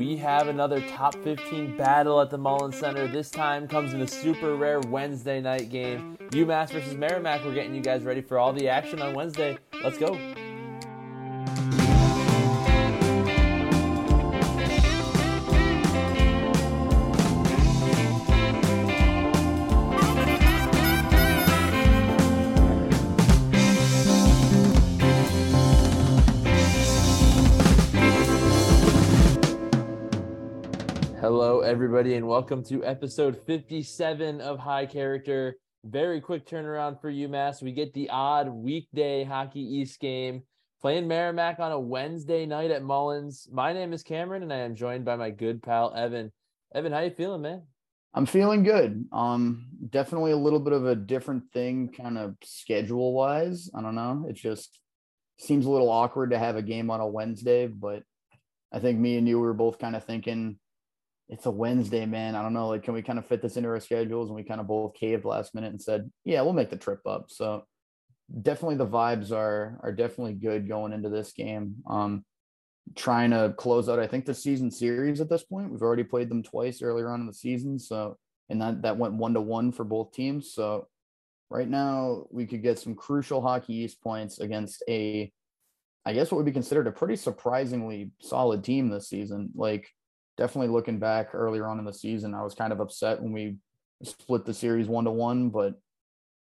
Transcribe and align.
we 0.00 0.16
have 0.16 0.48
another 0.48 0.80
top 0.88 1.14
15 1.16 1.76
battle 1.76 2.22
at 2.22 2.30
the 2.30 2.38
Mullins 2.38 2.74
Center. 2.76 3.06
This 3.06 3.30
time 3.30 3.68
comes 3.68 3.92
in 3.92 4.00
a 4.00 4.08
super 4.08 4.56
rare 4.56 4.80
Wednesday 4.80 5.42
night 5.42 5.68
game. 5.68 6.16
UMass 6.30 6.70
versus 6.70 6.94
Merrimack. 6.94 7.44
We're 7.44 7.52
getting 7.52 7.74
you 7.74 7.82
guys 7.82 8.02
ready 8.02 8.22
for 8.22 8.38
all 8.38 8.54
the 8.54 8.66
action 8.66 9.02
on 9.02 9.12
Wednesday. 9.12 9.58
Let's 9.84 9.98
go. 9.98 10.18
Everybody, 31.70 32.16
and 32.16 32.26
welcome 32.26 32.64
to 32.64 32.84
episode 32.84 33.40
57 33.46 34.40
of 34.40 34.58
High 34.58 34.86
Character. 34.86 35.54
Very 35.84 36.20
quick 36.20 36.44
turnaround 36.44 37.00
for 37.00 37.12
UMass. 37.12 37.62
We 37.62 37.70
get 37.70 37.94
the 37.94 38.10
odd 38.10 38.48
weekday 38.48 39.22
Hockey 39.22 39.60
East 39.60 40.00
game 40.00 40.42
playing 40.80 41.06
Merrimack 41.06 41.60
on 41.60 41.70
a 41.70 41.78
Wednesday 41.78 42.44
night 42.44 42.72
at 42.72 42.82
Mullins. 42.82 43.46
My 43.52 43.72
name 43.72 43.92
is 43.92 44.02
Cameron, 44.02 44.42
and 44.42 44.52
I 44.52 44.56
am 44.56 44.74
joined 44.74 45.04
by 45.04 45.14
my 45.14 45.30
good 45.30 45.62
pal 45.62 45.94
Evin. 45.94 46.32
Evin, 46.74 46.90
how 46.92 47.02
you 47.02 47.10
feeling, 47.10 47.42
man? 47.42 47.62
I'm 48.14 48.26
feeling 48.26 48.64
good. 48.64 49.04
Um, 49.12 49.68
definitely 49.90 50.32
a 50.32 50.36
little 50.36 50.58
bit 50.58 50.72
of 50.72 50.86
a 50.86 50.96
different 50.96 51.52
thing, 51.52 51.92
kind 51.96 52.18
of 52.18 52.34
schedule 52.42 53.14
wise. 53.14 53.70
I 53.72 53.80
don't 53.80 53.94
know. 53.94 54.26
It 54.28 54.34
just 54.34 54.80
seems 55.38 55.66
a 55.66 55.70
little 55.70 55.88
awkward 55.88 56.32
to 56.32 56.38
have 56.40 56.56
a 56.56 56.62
game 56.62 56.90
on 56.90 56.98
a 56.98 57.06
Wednesday, 57.06 57.68
but 57.68 58.02
I 58.72 58.80
think 58.80 58.98
me 58.98 59.18
and 59.18 59.28
you 59.28 59.38
were 59.38 59.54
both 59.54 59.78
kind 59.78 59.94
of 59.94 60.04
thinking 60.04 60.58
it's 61.30 61.46
a 61.46 61.50
Wednesday, 61.50 62.06
man. 62.06 62.34
I 62.34 62.42
don't 62.42 62.52
know. 62.52 62.68
Like, 62.68 62.82
can 62.82 62.92
we 62.92 63.02
kind 63.02 63.18
of 63.18 63.24
fit 63.24 63.40
this 63.40 63.56
into 63.56 63.68
our 63.68 63.78
schedules? 63.78 64.28
And 64.28 64.36
we 64.36 64.42
kind 64.42 64.60
of 64.60 64.66
both 64.66 64.94
caved 64.94 65.24
last 65.24 65.54
minute 65.54 65.70
and 65.70 65.80
said, 65.80 66.10
yeah, 66.24 66.42
we'll 66.42 66.52
make 66.52 66.70
the 66.70 66.76
trip 66.76 67.00
up. 67.06 67.26
So 67.28 67.62
definitely 68.42 68.76
the 68.76 68.86
vibes 68.86 69.32
are 69.32 69.78
are 69.82 69.92
definitely 69.92 70.34
good 70.34 70.68
going 70.68 70.92
into 70.92 71.08
this 71.08 71.32
game. 71.32 71.76
Um, 71.88 72.24
trying 72.96 73.30
to 73.30 73.54
close 73.56 73.88
out, 73.88 74.00
I 74.00 74.08
think, 74.08 74.26
the 74.26 74.34
season 74.34 74.72
series 74.72 75.20
at 75.20 75.30
this 75.30 75.44
point. 75.44 75.70
We've 75.70 75.82
already 75.82 76.02
played 76.02 76.28
them 76.28 76.42
twice 76.42 76.82
earlier 76.82 77.08
on 77.08 77.20
in 77.20 77.26
the 77.26 77.32
season. 77.32 77.78
So 77.78 78.18
and 78.48 78.60
that 78.60 78.82
that 78.82 78.98
went 78.98 79.14
one 79.14 79.34
to 79.34 79.40
one 79.40 79.70
for 79.70 79.84
both 79.84 80.12
teams. 80.12 80.52
So 80.52 80.88
right 81.48 81.68
now 81.68 82.24
we 82.30 82.44
could 82.44 82.62
get 82.62 82.80
some 82.80 82.96
crucial 82.96 83.40
hockey 83.40 83.74
east 83.74 84.02
points 84.02 84.40
against 84.40 84.82
a 84.88 85.32
I 86.04 86.12
guess 86.12 86.32
what 86.32 86.38
would 86.38 86.46
be 86.46 86.52
considered 86.52 86.88
a 86.88 86.92
pretty 86.92 87.16
surprisingly 87.16 88.10
solid 88.20 88.64
team 88.64 88.88
this 88.88 89.08
season. 89.08 89.50
Like 89.54 89.88
definitely 90.40 90.68
looking 90.68 90.98
back 90.98 91.34
earlier 91.34 91.66
on 91.66 91.78
in 91.78 91.84
the 91.84 91.92
season, 91.92 92.34
I 92.34 92.42
was 92.42 92.54
kind 92.54 92.72
of 92.72 92.80
upset 92.80 93.20
when 93.20 93.30
we 93.30 93.56
split 94.02 94.46
the 94.46 94.54
series 94.54 94.88
one 94.88 95.04
to 95.04 95.10
one, 95.10 95.50
but 95.50 95.74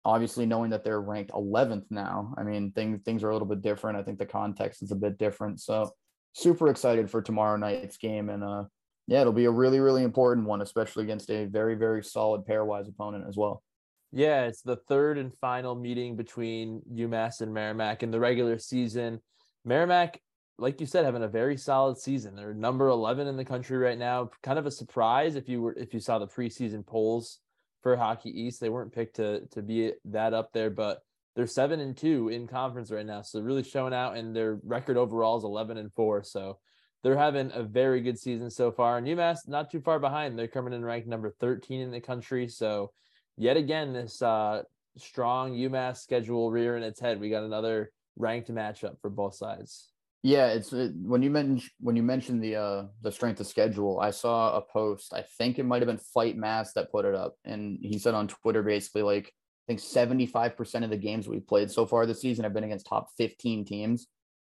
obviously 0.03 0.47
knowing 0.47 0.71
that 0.71 0.83
they're 0.83 1.03
ranked 1.03 1.31
11th 1.33 1.85
now, 1.91 2.35
I 2.39 2.43
mean, 2.43 2.73
things 2.73 3.03
things 3.05 3.23
are 3.23 3.29
a 3.29 3.35
little 3.35 3.47
bit 3.47 3.61
different. 3.61 3.99
I 3.99 4.03
think 4.03 4.19
the 4.19 4.25
context 4.25 4.83
is 4.83 4.93
a 4.93 4.97
bit 4.97 5.19
different. 5.19 5.61
So 5.61 5.93
super 6.33 6.71
excited 6.71 7.11
for 7.11 7.21
tomorrow 7.21 7.59
night's 7.59 7.99
game. 7.99 8.31
And 8.31 8.43
uh, 8.43 8.65
yeah, 9.07 9.21
it'll 9.21 9.35
be 9.35 9.45
a 9.45 9.51
really, 9.51 9.79
really 9.79 10.05
important 10.05 10.47
one, 10.47 10.63
especially 10.63 11.05
against 11.05 11.31
a 11.31 11.45
very, 11.45 11.75
very 11.75 12.03
solid 12.03 12.47
pairwise 12.47 12.89
opponent 12.89 13.27
as 13.29 13.37
well. 13.37 13.63
Yeah, 14.11 14.45
it's 14.45 14.63
the 14.63 14.77
third 14.89 15.19
and 15.19 15.35
final 15.39 15.75
meeting 15.75 16.17
between 16.17 16.81
UMass 16.91 17.43
and 17.43 17.53
Merrimack 17.53 18.03
in 18.03 18.11
the 18.11 18.21
regular 18.21 18.59
season. 18.59 19.21
Merrimack 19.67 20.19
like 20.59 20.81
you 20.81 20.87
said, 20.87 21.05
having 21.05 21.23
a 21.23 21.29
very 21.29 21.57
solid 21.57 21.99
season. 21.99 22.37
They're 22.37 22.55
number 22.55 22.89
11 22.89 23.27
in 23.27 23.37
the 23.37 23.45
country 23.45 23.79
right 23.79 23.99
now. 23.99 24.31
Kind 24.43 24.59
of 24.59 24.67
a 24.67 24.71
surprise 24.71 25.35
if 25.35 25.49
you 25.49 25.63
were 25.63 25.73
if 25.75 25.95
you 25.95 26.01
saw 26.01 26.19
the 26.19 26.27
preseason 26.27 26.87
polls 26.87 27.39
for 27.83 27.97
Hockey 27.97 28.31
East. 28.31 28.61
They 28.61 28.69
weren't 28.69 28.93
picked 28.93 29.17
to 29.17 29.47
to 29.49 29.63
be 29.63 29.93
that 30.07 30.35
up 30.35 30.53
there, 30.53 30.71
but 30.71 31.03
they're 31.35 31.47
seven 31.47 31.81
and 31.81 31.97
two 31.97 32.29
in 32.29 32.47
conference 32.47 32.91
right 32.91 33.07
now. 33.07 33.23
So 33.23 33.41
really 33.41 33.63
showing 33.63 33.95
out, 33.95 34.17
and 34.17 34.37
their 34.37 34.61
record 34.65 34.97
overall 34.97 35.39
is 35.39 35.45
11 35.45 35.79
and 35.79 35.93
four. 35.95 36.23
So 36.23 36.59
they're 37.03 37.17
having 37.17 37.51
a 37.55 37.63
very 37.63 38.01
good 38.01 38.19
season 38.19 38.51
so 38.51 38.71
far. 38.71 38.99
And 38.99 39.07
UMass 39.07 39.49
not 39.49 39.71
too 39.71 39.81
far 39.81 39.99
behind. 39.99 40.39
They're 40.39 40.47
coming 40.47 40.73
in 40.73 40.85
ranked 40.85 41.09
number 41.09 41.35
13 41.41 41.81
in 41.81 41.91
the 41.91 42.01
country. 42.01 42.49
So 42.49 42.93
yet 43.37 43.57
again, 43.57 43.93
this 43.93 44.23
uh, 44.23 44.63
strong 44.97 45.53
UMass 45.53 45.99
schedule 45.99 46.51
rearing 46.51 46.83
its 46.83 47.01
head. 47.01 47.21
We 47.21 47.31
got 47.31 47.45
another 47.45 47.93
ranked 48.17 48.53
matchup 48.53 49.01
for 49.01 49.11
both 49.11 49.35
sides. 49.35 49.92
Yeah, 50.23 50.49
it's 50.49 50.73
it, 50.73 50.93
when 51.03 51.23
you 51.23 51.31
mentioned 51.31 51.69
when 51.81 51.97
you 51.97 52.03
mentioned 52.05 52.43
the 52.43 52.57
uh 52.57 52.85
the 53.03 53.11
strength 53.11 53.41
of 53.41 53.47
schedule, 53.49 53.99
I 53.99 54.13
saw 54.13 54.57
a 54.57 54.63
post. 54.63 55.13
I 55.13 55.25
think 55.37 55.59
it 55.59 55.65
might 55.65 55.83
have 55.83 55.89
been 55.89 55.99
Fight 55.99 56.37
Mass 56.37 56.73
that 56.75 56.93
put 56.93 57.05
it 57.05 57.15
up, 57.15 57.35
and 57.45 57.79
he 57.83 57.99
said 57.99 58.15
on 58.15 58.29
Twitter 58.29 58.63
basically 58.63 59.03
like 59.03 59.27
I 59.27 59.65
think 59.67 59.81
seventy 59.81 60.27
five 60.27 60.57
percent 60.57 60.85
of 60.85 60.91
the 60.91 60.97
games 60.97 61.27
we've 61.27 61.47
played 61.47 61.73
so 61.73 61.87
far 61.87 62.07
this 62.07 62.21
season 62.21 62.45
have 62.45 62.55
been 62.55 62.63
against 62.63 62.87
top 62.87 63.09
fifteen 63.19 63.65
teams. 63.65 64.07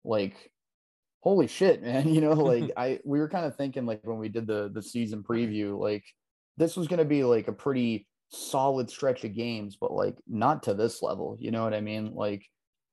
Like, 0.05 0.51
holy 1.21 1.49
shit, 1.49 1.83
man! 1.83 2.09
You 2.09 2.23
know, 2.23 2.33
like 2.33 2.71
I 2.77 3.01
we 3.05 3.19
were 3.19 3.29
kind 3.29 3.45
of 3.45 3.55
thinking 3.57 3.85
like 3.85 4.01
when 4.07 4.19
we 4.19 4.31
did 4.31 4.47
the 4.47 4.71
the 4.73 4.83
season 4.83 5.23
preview, 5.23 5.79
like 5.79 6.05
this 6.57 6.79
was 6.79 6.89
going 6.89 6.99
to 6.99 7.05
be 7.05 7.25
like 7.25 7.49
a 7.49 7.53
pretty 7.53 8.07
solid 8.31 8.89
stretch 8.89 9.23
of 9.25 9.35
games, 9.35 9.77
but 9.79 9.93
like 9.93 10.17
not 10.27 10.63
to 10.63 10.73
this 10.73 11.03
level. 11.03 11.37
You 11.39 11.51
know 11.51 11.63
what 11.63 11.75
I 11.75 11.83
mean? 11.83 12.15
Like 12.15 12.47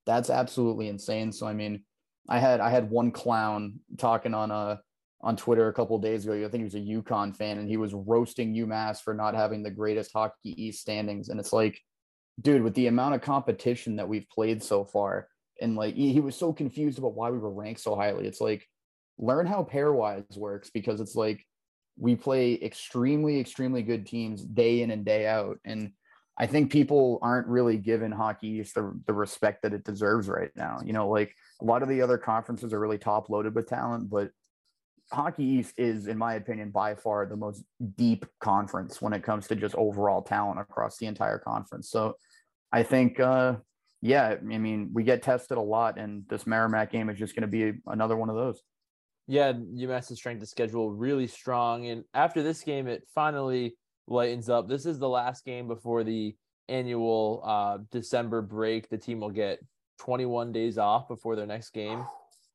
that's 0.04 0.28
absolutely 0.28 0.88
insane. 0.88 1.32
So 1.32 1.46
I 1.46 1.54
mean 1.54 1.82
I 2.28 2.38
had 2.38 2.60
I 2.60 2.70
had 2.70 2.90
one 2.90 3.10
clown 3.10 3.80
talking 3.98 4.34
on 4.34 4.50
a 4.50 4.54
uh, 4.54 4.76
on 5.22 5.36
Twitter 5.36 5.68
a 5.68 5.72
couple 5.72 5.98
days 5.98 6.24
ago. 6.24 6.34
I 6.34 6.48
think 6.48 6.60
he 6.60 6.64
was 6.64 6.74
a 6.74 6.78
UConn 6.78 7.34
fan, 7.34 7.58
and 7.58 7.68
he 7.68 7.76
was 7.76 7.94
roasting 7.94 8.54
UMass 8.54 9.02
for 9.02 9.14
not 9.14 9.34
having 9.34 9.62
the 9.62 9.70
greatest 9.70 10.12
Hockey 10.12 10.54
East 10.62 10.80
standings. 10.80 11.30
And 11.30 11.40
it's 11.40 11.52
like, 11.52 11.80
dude, 12.40 12.62
with 12.62 12.74
the 12.74 12.86
amount 12.86 13.14
of 13.14 13.22
competition 13.22 13.96
that 13.96 14.08
we've 14.08 14.28
played 14.28 14.62
so 14.62 14.84
far, 14.84 15.28
and 15.60 15.74
like 15.74 15.94
he, 15.94 16.12
he 16.12 16.20
was 16.20 16.36
so 16.36 16.52
confused 16.52 16.98
about 16.98 17.14
why 17.14 17.30
we 17.30 17.38
were 17.38 17.52
ranked 17.52 17.80
so 17.80 17.96
highly. 17.96 18.26
It's 18.26 18.40
like, 18.40 18.66
learn 19.18 19.46
how 19.46 19.64
pairwise 19.64 20.36
works 20.36 20.70
because 20.70 21.00
it's 21.00 21.16
like 21.16 21.44
we 21.98 22.14
play 22.14 22.60
extremely, 22.62 23.40
extremely 23.40 23.82
good 23.82 24.06
teams 24.06 24.44
day 24.44 24.82
in 24.82 24.90
and 24.90 25.04
day 25.04 25.26
out, 25.26 25.58
and 25.64 25.92
I 26.38 26.46
think 26.46 26.70
people 26.70 27.18
aren't 27.22 27.46
really 27.46 27.78
giving 27.78 28.10
Hockey 28.10 28.48
East 28.48 28.74
the, 28.74 28.98
the 29.06 29.14
respect 29.14 29.62
that 29.62 29.72
it 29.72 29.84
deserves 29.84 30.28
right 30.28 30.50
now. 30.54 30.80
You 30.84 30.92
know, 30.92 31.08
like 31.08 31.34
a 31.62 31.64
lot 31.64 31.82
of 31.82 31.88
the 31.88 32.02
other 32.02 32.18
conferences 32.18 32.72
are 32.72 32.80
really 32.80 32.98
top 32.98 33.30
loaded 33.30 33.54
with 33.54 33.68
talent, 33.68 34.10
but 34.10 34.30
Hockey 35.12 35.44
East 35.44 35.74
is, 35.78 36.08
in 36.08 36.18
my 36.18 36.34
opinion, 36.34 36.70
by 36.70 36.94
far 36.94 37.26
the 37.26 37.36
most 37.36 37.64
deep 37.96 38.26
conference 38.40 39.00
when 39.00 39.12
it 39.12 39.22
comes 39.22 39.46
to 39.48 39.56
just 39.56 39.74
overall 39.76 40.20
talent 40.20 40.60
across 40.60 40.98
the 40.98 41.06
entire 41.06 41.38
conference. 41.38 41.90
So 41.90 42.14
I 42.72 42.82
think, 42.82 43.20
uh, 43.20 43.56
yeah, 44.02 44.34
I 44.38 44.58
mean, 44.58 44.90
we 44.92 45.04
get 45.04 45.22
tested 45.22 45.58
a 45.58 45.62
lot, 45.62 45.98
and 45.98 46.24
this 46.28 46.46
Merrimack 46.46 46.90
game 46.90 47.08
is 47.08 47.18
just 47.18 47.34
going 47.34 47.42
to 47.42 47.72
be 47.72 47.78
another 47.86 48.16
one 48.16 48.28
of 48.28 48.36
those. 48.36 48.60
Yeah, 49.26 49.52
UMass's 49.52 50.18
strength 50.18 50.42
of 50.42 50.48
schedule 50.48 50.92
really 50.92 51.26
strong, 51.28 51.86
and 51.86 52.04
after 52.12 52.42
this 52.42 52.62
game, 52.62 52.88
it 52.88 53.04
finally 53.14 53.76
lightens 54.08 54.48
up. 54.48 54.68
This 54.68 54.86
is 54.86 54.98
the 54.98 55.08
last 55.08 55.44
game 55.44 55.68
before 55.68 56.04
the 56.04 56.36
annual 56.68 57.42
uh, 57.44 57.78
December 57.90 58.42
break. 58.42 58.88
The 58.88 58.98
team 58.98 59.20
will 59.20 59.30
get 59.30 59.60
21 59.98 60.52
days 60.52 60.78
off 60.78 61.08
before 61.08 61.36
their 61.36 61.46
next 61.46 61.70
game. 61.70 62.04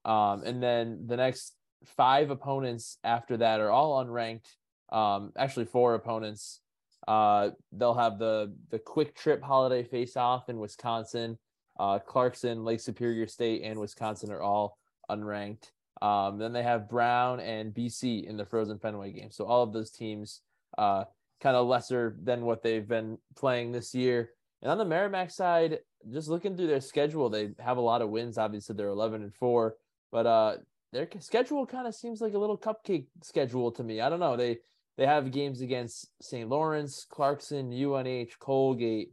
Um, 0.06 0.44
and 0.44 0.62
then 0.62 1.04
the 1.06 1.18
next 1.18 1.54
five 1.86 2.30
opponents 2.30 2.98
after 3.04 3.38
that 3.38 3.60
are 3.60 3.70
all 3.70 4.04
unranked. 4.04 4.48
Um, 4.92 5.32
actually, 5.38 5.66
four 5.66 5.96
opponents. 5.96 6.60
Uh, 7.08 7.52
they'll 7.72 7.96
have 7.96 8.20
the 8.20 8.54
the 8.70 8.80
Kwik 8.80 9.16
Trip 9.16 9.42
holiday 9.42 9.84
face 9.84 10.16
off 10.16 10.50
in 10.50 10.60
Wisconsin. 10.60 11.38
Uh, 11.80 11.98
Clarkson, 12.00 12.64
Lake 12.64 12.80
Superior 12.80 13.26
State, 13.26 13.64
and 13.64 13.80
Wisconsin 13.80 14.32
are 14.32 14.42
all 14.42 14.78
unranked. 15.10 15.72
Um, 16.02 16.38
then 16.38 16.52
they 16.52 16.64
have 16.64 16.90
Brown 16.90 17.40
and 17.40 17.74
BC 17.74 18.26
in 18.28 18.38
the 18.38 18.46
Frozen 18.46 18.80
Fenway 18.80 19.12
game. 19.14 19.32
So 19.32 19.46
all 19.46 19.64
of 19.64 19.74
those 19.74 19.92
teams 19.92 20.42
uh, 20.78 21.06
kind 21.42 21.56
of 21.56 21.68
lesser 21.68 22.16
than 22.22 22.46
what 22.46 22.62
they've 22.62 22.88
been 22.88 23.18
playing 23.36 23.72
this 23.72 23.94
year. 23.96 24.30
And 24.62 24.72
on 24.72 24.78
the 24.78 24.86
Merrimack 24.86 25.32
side, 25.32 25.80
just 26.12 26.30
looking 26.30 26.56
through 26.56 26.68
their 26.68 26.82
schedule, 26.82 27.30
they 27.30 27.52
have 27.60 27.78
a 27.78 27.82
lot 27.82 28.02
of 28.02 28.10
wins. 28.10 28.38
Obviously, 28.38 28.76
they're 28.76 28.90
11 28.90 29.24
and 29.24 29.34
four, 29.34 29.76
but 30.12 30.26
uh, 30.26 30.56
their 30.94 31.08
schedule 31.20 31.66
kind 31.66 31.88
of 31.88 31.96
seems 31.96 32.22
like 32.22 32.34
a 32.34 32.40
little 32.40 32.58
cupcake 32.58 33.08
schedule 33.24 33.72
to 33.72 33.84
me. 33.84 34.02
I 34.02 34.10
don't 34.10 34.20
know. 34.20 34.38
They 34.38 34.60
they 34.98 35.06
have 35.06 35.32
games 35.32 35.62
against 35.62 36.10
St. 36.22 36.50
Lawrence, 36.50 37.08
Clarkson, 37.10 37.72
UNH, 37.72 38.38
Colgate, 38.40 39.12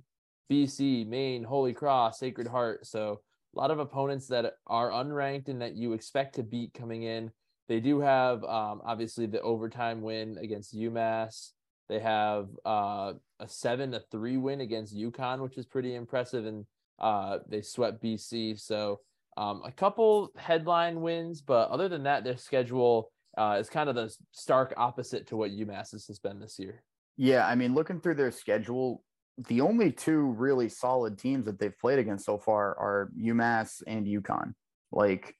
BC, 0.51 1.07
Maine, 1.07 1.45
Holy 1.45 1.73
Cross, 1.73 2.19
Sacred 2.19 2.49
Heart. 2.49 2.87
So 2.87 3.21
a 3.55 3.59
lot 3.59 3.71
of 3.71 3.79
opponents 3.79 4.27
that 4.29 4.55
are 4.67 4.91
unranked 4.91 5.49
and 5.49 5.63
that 5.63 5.77
you 5.77 5.93
expect 5.93 6.35
to 6.35 6.43
beat 6.43 6.75
coming 6.75 7.05
in. 7.05 7.31
They 7.69 7.81
do 7.81 8.01
have 8.01 8.43
um, 8.45 8.83
obviously 8.85 9.27
the 9.27 9.41
overtime 9.41 10.03
win 10.03 10.37
against 10.41 10.77
UMass. 10.77 11.53
They 11.89 12.01
have 12.01 12.49
uh, 12.65 13.15
a 13.41 13.49
seven 13.49 13.93
to 13.93 14.01
three 14.11 14.37
win 14.37 14.61
against 14.61 14.97
UConn, 14.97 15.41
which 15.41 15.57
is 15.57 15.67
pretty 15.67 15.95
impressive, 15.95 16.45
and 16.47 16.67
uh, 16.99 17.39
they 17.49 17.63
swept 17.63 18.03
BC. 18.03 18.61
So 18.61 19.01
um, 19.37 19.63
a 19.65 19.73
couple 19.73 20.31
headline 20.37 21.01
wins, 21.01 21.41
but 21.41 21.71
other 21.71 21.89
than 21.89 22.03
that, 22.03 22.25
their 22.25 22.37
schedule 22.37 23.11
uh, 23.37 23.57
is 23.59 23.71
kind 23.71 23.89
of 23.89 23.95
the 23.95 24.15
stark 24.33 24.75
opposite 24.77 25.27
to 25.29 25.37
what 25.37 25.51
UMass 25.51 25.93
has 25.93 26.19
been 26.19 26.41
this 26.41 26.59
year. 26.59 26.83
Yeah, 27.17 27.47
I 27.47 27.55
mean, 27.55 27.75
looking 27.75 28.01
through 28.01 28.17
their 28.17 28.31
schedule, 28.31 29.03
the 29.47 29.61
only 29.61 29.93
two 29.93 30.33
really 30.33 30.69
solid 30.69 31.19
teams 31.19 31.47
that 31.47 31.59
they've 31.59 31.79
played 31.79 31.99
against 31.99 32.27
so 32.27 32.39
far 32.39 32.77
are 32.79 33.11
UMass 33.19 33.83
and 33.87 34.07
UConn. 34.07 34.55
Like 34.91 35.35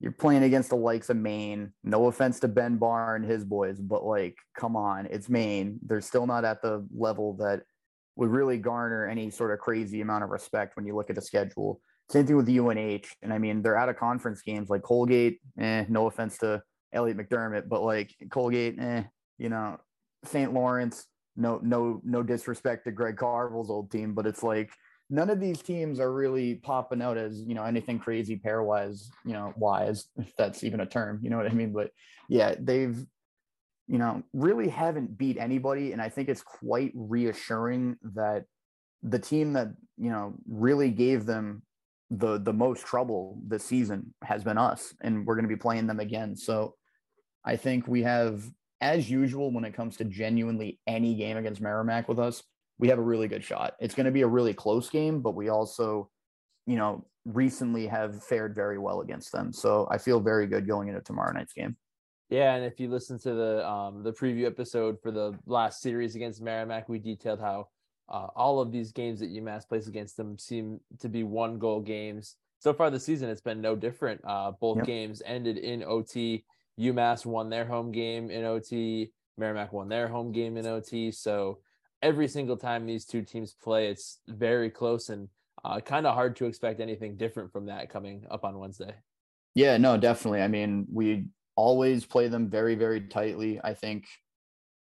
you're 0.00 0.12
playing 0.12 0.42
against 0.42 0.68
the 0.68 0.76
likes 0.76 1.08
of 1.08 1.16
Maine. 1.16 1.72
No 1.82 2.06
offense 2.06 2.40
to 2.40 2.48
Ben 2.48 2.76
Barr 2.76 3.16
and 3.16 3.24
his 3.24 3.44
boys, 3.44 3.80
but 3.80 4.04
like, 4.04 4.36
come 4.58 4.76
on, 4.76 5.06
it's 5.06 5.28
Maine. 5.28 5.78
They're 5.82 6.00
still 6.00 6.26
not 6.26 6.44
at 6.44 6.60
the 6.60 6.86
level 6.94 7.34
that 7.38 7.62
would 8.16 8.30
really 8.30 8.58
garner 8.58 9.06
any 9.06 9.30
sort 9.30 9.52
of 9.52 9.58
crazy 9.58 10.00
amount 10.00 10.24
of 10.24 10.30
respect 10.30 10.76
when 10.76 10.86
you 10.86 10.94
look 10.94 11.10
at 11.10 11.16
the 11.16 11.22
schedule. 11.22 11.80
Same 12.10 12.26
thing 12.26 12.36
with 12.36 12.48
UNH. 12.48 13.08
And 13.22 13.32
I 13.32 13.38
mean, 13.38 13.62
they're 13.62 13.76
out 13.76 13.88
of 13.88 13.96
conference 13.96 14.42
games 14.42 14.68
like 14.68 14.82
Colgate, 14.82 15.40
eh, 15.58 15.84
no 15.88 16.06
offense 16.06 16.38
to 16.38 16.62
Elliot 16.92 17.16
McDermott, 17.16 17.68
but 17.68 17.82
like 17.82 18.14
Colgate, 18.30 18.78
eh, 18.78 19.02
you 19.38 19.48
know, 19.48 19.78
St. 20.24 20.52
Lawrence, 20.52 21.06
no, 21.36 21.60
no, 21.62 22.00
no 22.04 22.22
disrespect 22.22 22.84
to 22.84 22.92
Greg 22.92 23.16
Carvel's 23.16 23.70
old 23.70 23.90
team, 23.90 24.14
but 24.14 24.26
it's 24.26 24.42
like 24.42 24.70
none 25.08 25.30
of 25.30 25.40
these 25.40 25.62
teams 25.62 26.00
are 26.00 26.12
really 26.12 26.56
popping 26.56 27.02
out 27.02 27.16
as 27.16 27.40
you 27.42 27.54
know 27.54 27.64
anything 27.64 27.98
crazy 27.98 28.36
pairwise, 28.36 29.08
you 29.24 29.32
know, 29.32 29.52
wise, 29.56 30.08
if 30.16 30.32
that's 30.36 30.64
even 30.64 30.80
a 30.80 30.86
term, 30.86 31.20
you 31.22 31.30
know 31.30 31.36
what 31.36 31.50
I 31.50 31.54
mean? 31.54 31.72
But 31.72 31.90
yeah, 32.28 32.54
they've 32.58 33.04
you 33.88 33.98
know 33.98 34.22
really 34.32 34.68
haven't 34.68 35.16
beat 35.16 35.38
anybody, 35.38 35.92
and 35.92 36.02
I 36.02 36.08
think 36.08 36.28
it's 36.28 36.42
quite 36.42 36.92
reassuring 36.94 37.96
that 38.14 38.44
the 39.02 39.18
team 39.18 39.52
that 39.54 39.68
you 39.96 40.10
know 40.10 40.34
really 40.48 40.90
gave 40.90 41.26
them 41.26 41.62
the 42.10 42.38
the 42.38 42.52
most 42.52 42.84
trouble 42.84 43.38
this 43.46 43.64
season 43.64 44.14
has 44.22 44.44
been 44.44 44.58
us, 44.58 44.94
and 45.00 45.26
we're 45.26 45.34
going 45.34 45.48
to 45.48 45.54
be 45.54 45.60
playing 45.60 45.86
them 45.86 46.00
again. 46.00 46.36
So 46.36 46.74
I 47.44 47.56
think 47.56 47.86
we 47.86 48.02
have, 48.02 48.42
as 48.80 49.08
usual, 49.08 49.52
when 49.52 49.64
it 49.64 49.74
comes 49.74 49.96
to 49.98 50.04
genuinely 50.04 50.80
any 50.86 51.14
game 51.14 51.36
against 51.36 51.60
Merrimack 51.60 52.08
with 52.08 52.18
us, 52.18 52.42
we 52.78 52.88
have 52.88 52.98
a 52.98 53.02
really 53.02 53.28
good 53.28 53.44
shot. 53.44 53.74
It's 53.80 53.94
going 53.94 54.06
to 54.06 54.12
be 54.12 54.22
a 54.22 54.26
really 54.26 54.54
close 54.54 54.90
game, 54.90 55.20
but 55.20 55.34
we 55.34 55.48
also, 55.48 56.10
you 56.66 56.76
know, 56.76 57.06
recently 57.24 57.86
have 57.86 58.22
fared 58.22 58.54
very 58.54 58.78
well 58.78 59.00
against 59.00 59.32
them. 59.32 59.52
So 59.52 59.88
I 59.90 59.98
feel 59.98 60.20
very 60.20 60.46
good 60.46 60.66
going 60.66 60.88
into 60.88 61.00
tomorrow 61.00 61.32
night's 61.32 61.52
game. 61.52 61.76
Yeah, 62.28 62.54
and 62.54 62.64
if 62.64 62.80
you 62.80 62.88
listen 62.88 63.18
to 63.20 63.34
the 63.34 63.68
um 63.68 64.02
the 64.02 64.12
preview 64.12 64.46
episode 64.46 65.00
for 65.00 65.12
the 65.12 65.38
last 65.46 65.80
series 65.80 66.16
against 66.16 66.42
Merrimack, 66.42 66.88
we 66.88 66.98
detailed 66.98 67.40
how 67.40 67.68
uh, 68.08 68.28
all 68.34 68.60
of 68.60 68.72
these 68.72 68.92
games 68.92 69.20
that 69.20 69.32
UMass 69.32 69.68
plays 69.68 69.88
against 69.88 70.16
them 70.16 70.38
seem 70.38 70.80
to 71.00 71.08
be 71.08 71.22
one 71.22 71.58
goal 71.58 71.80
games. 71.80 72.36
So 72.58 72.72
far 72.72 72.90
this 72.90 73.04
season, 73.04 73.28
it's 73.28 73.40
been 73.40 73.60
no 73.60 73.76
different. 73.76 74.20
Uh, 74.24 74.52
both 74.52 74.78
yep. 74.78 74.86
games 74.86 75.22
ended 75.24 75.58
in 75.58 75.82
OT. 75.82 76.44
UMass 76.78 77.26
won 77.26 77.48
their 77.48 77.64
home 77.64 77.92
game 77.92 78.30
in 78.30 78.44
OT. 78.44 79.12
Merrimack 79.38 79.72
won 79.72 79.88
their 79.88 80.08
home 80.08 80.32
game 80.32 80.56
in 80.56 80.66
OT. 80.66 81.10
So 81.10 81.58
every 82.02 82.28
single 82.28 82.56
time 82.56 82.86
these 82.86 83.04
two 83.04 83.22
teams 83.22 83.54
play, 83.54 83.88
it's 83.88 84.18
very 84.28 84.70
close 84.70 85.08
and 85.08 85.28
uh, 85.64 85.80
kind 85.80 86.06
of 86.06 86.14
hard 86.14 86.36
to 86.36 86.46
expect 86.46 86.80
anything 86.80 87.16
different 87.16 87.52
from 87.52 87.66
that 87.66 87.90
coming 87.90 88.24
up 88.30 88.44
on 88.44 88.58
Wednesday. 88.58 88.94
Yeah, 89.54 89.76
no, 89.78 89.96
definitely. 89.96 90.42
I 90.42 90.48
mean, 90.48 90.86
we 90.92 91.26
always 91.56 92.04
play 92.04 92.28
them 92.28 92.48
very, 92.48 92.74
very 92.74 93.00
tightly. 93.00 93.60
I 93.64 93.74
think 93.74 94.04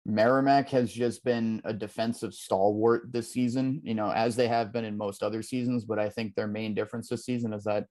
Merrimack 0.06 0.70
has 0.70 0.92
just 0.92 1.24
been 1.24 1.62
a 1.66 1.74
defensive 1.74 2.34
stalwart 2.34 3.12
this 3.12 3.32
season, 3.32 3.82
you 3.84 3.94
know, 3.94 4.10
as 4.10 4.36
they 4.36 4.48
have 4.48 4.72
been 4.72 4.86
in 4.86 4.98
most 4.98 5.22
other 5.22 5.42
seasons. 5.42 5.86
But 5.86 6.00
I 6.00 6.10
think 6.10 6.36
their 6.36 6.48
main 6.48 6.74
difference 6.74 7.10
this 7.10 7.26
season 7.26 7.54
is 7.54 7.66
that 7.66 7.88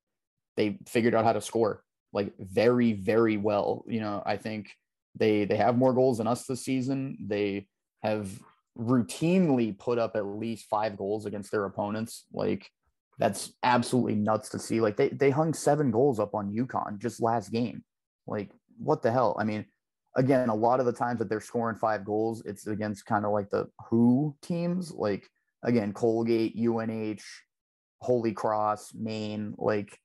they 0.57 0.79
figured 0.87 1.15
out 1.15 1.25
how 1.25 1.33
to 1.33 1.41
score 1.41 1.83
like 2.13 2.33
very, 2.39 2.93
very 2.93 3.37
well. 3.37 3.85
You 3.87 4.01
know, 4.01 4.23
I 4.25 4.37
think 4.37 4.71
they 5.15 5.45
they 5.45 5.57
have 5.57 5.77
more 5.77 5.93
goals 5.93 6.19
than 6.19 6.27
us 6.27 6.47
this 6.47 6.65
season. 6.65 7.19
They 7.27 7.67
have 8.03 8.29
routinely 8.79 9.79
put 9.79 9.99
up 9.99 10.17
at 10.17 10.27
least 10.27 10.67
five 10.69 10.97
goals 10.97 11.27
against 11.27 11.51
their 11.51 11.65
opponents. 11.65 12.25
Like 12.33 12.71
that's 13.19 13.53
absolutely 13.63 14.15
nuts 14.15 14.49
to 14.51 14.59
see. 14.59 14.81
Like 14.81 14.97
they 14.97 15.11
they 15.11 15.31
hung 15.31 15.55
seven 15.55 15.91
goals 15.91 16.19
up 16.19 16.35
on 16.35 16.53
UConn 16.53 16.99
just 16.99 17.23
last 17.23 17.51
game. 17.53 17.85
Like 18.27 18.51
what 18.79 19.03
the 19.03 19.13
hell? 19.13 19.37
I 19.39 19.45
mean, 19.45 19.67
again, 20.17 20.49
a 20.49 20.55
lot 20.55 20.81
of 20.81 20.87
the 20.87 20.93
times 20.93 21.19
that 21.19 21.29
they're 21.29 21.41
scoring 21.41 21.77
five 21.77 22.05
goals, 22.05 22.43
it's 22.47 22.67
against 22.67 23.07
kind 23.07 23.25
of 23.25 23.33
like 23.33 23.51
the 23.51 23.69
who 23.89 24.35
teams, 24.43 24.93
like 24.93 25.29
again, 25.63 25.93
Colgate, 25.93 26.57
UNH, 26.57 27.23
Holy 28.01 28.33
Cross, 28.33 28.95
Maine, 28.95 29.55
like 29.59 29.99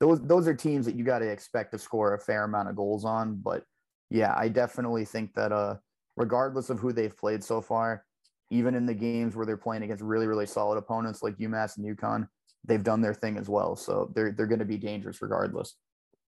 those 0.00 0.20
those 0.22 0.48
are 0.48 0.54
teams 0.54 0.86
that 0.86 0.94
you 0.94 1.04
got 1.04 1.20
to 1.20 1.28
expect 1.28 1.72
to 1.72 1.78
score 1.78 2.14
a 2.14 2.18
fair 2.18 2.44
amount 2.44 2.68
of 2.68 2.76
goals 2.76 3.04
on. 3.04 3.36
But 3.36 3.64
yeah, 4.10 4.34
I 4.36 4.48
definitely 4.48 5.04
think 5.04 5.34
that 5.34 5.52
uh 5.52 5.76
regardless 6.16 6.70
of 6.70 6.78
who 6.78 6.92
they've 6.92 7.16
played 7.16 7.44
so 7.44 7.60
far, 7.60 8.05
even 8.50 8.74
in 8.74 8.86
the 8.86 8.94
games 8.94 9.34
where 9.34 9.46
they're 9.46 9.56
playing 9.56 9.82
against 9.82 10.02
really, 10.02 10.26
really 10.26 10.46
solid 10.46 10.76
opponents 10.76 11.22
like 11.22 11.36
UMass 11.38 11.76
and 11.76 11.96
UConn, 11.96 12.28
they've 12.64 12.82
done 12.82 13.00
their 13.00 13.14
thing 13.14 13.36
as 13.36 13.48
well. 13.48 13.76
So 13.76 14.10
they're 14.14 14.32
they're 14.32 14.46
going 14.46 14.60
to 14.60 14.64
be 14.64 14.78
dangerous 14.78 15.22
regardless. 15.22 15.76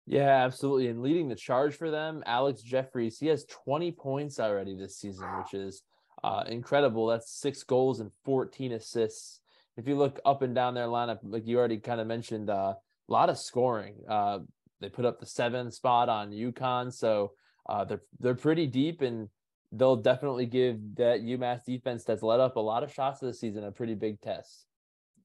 Yeah, 0.07 0.45
absolutely. 0.45 0.89
And 0.89 1.03
leading 1.03 1.29
the 1.29 1.37
charge 1.37 1.77
for 1.77 1.91
them, 1.91 2.23
Alex 2.27 2.63
Jefferies, 2.63 3.19
he 3.19 3.29
has 3.29 3.45
20 3.45 3.93
points 3.93 4.41
already 4.41 4.75
this 4.75 4.97
season, 4.97 5.29
which 5.39 5.55
is 5.55 5.83
uh, 6.25 6.43
incredible. 6.47 7.07
That's 7.07 7.31
six 7.31 7.63
goals 7.63 8.01
and 8.01 8.11
14 8.25 8.73
assists. 8.73 9.41
If 9.77 9.87
you 9.87 9.97
look 9.97 10.19
up 10.25 10.43
and 10.43 10.55
down 10.55 10.75
their 10.75 10.89
lineup, 10.89 11.19
like 11.23 11.47
you 11.47 11.59
already 11.59 11.79
kind 11.79 12.01
of 12.01 12.07
mentioned, 12.07 12.51
uh, 12.51 12.75
a 13.09 13.13
lot 13.13 13.31
of 13.31 13.39
scoring. 13.39 13.97
Uh, 14.09 14.41
they 14.81 14.89
put 14.89 15.05
up 15.05 15.21
the 15.21 15.27
seven 15.27 15.71
spot 15.71 16.09
on 16.09 16.31
UConn, 16.31 16.93
so 16.93 17.33
uh, 17.69 17.85
they're 17.85 18.03
they're 18.19 18.35
pretty 18.35 18.67
deep 18.67 19.03
and 19.03 19.29
they'll 19.73 19.97
definitely 19.97 20.47
give 20.47 20.79
that 20.97 21.23
UMass 21.23 21.65
defense 21.65 22.05
that's 22.05 22.23
let 22.23 22.41
up 22.41 22.57
a 22.57 22.61
lot 22.61 22.83
of 22.83 22.93
shots 22.93 23.21
this 23.21 23.41
season 23.41 23.65
a 23.65 23.71
pretty 23.71 23.95
big 23.95 24.21
test. 24.21 24.67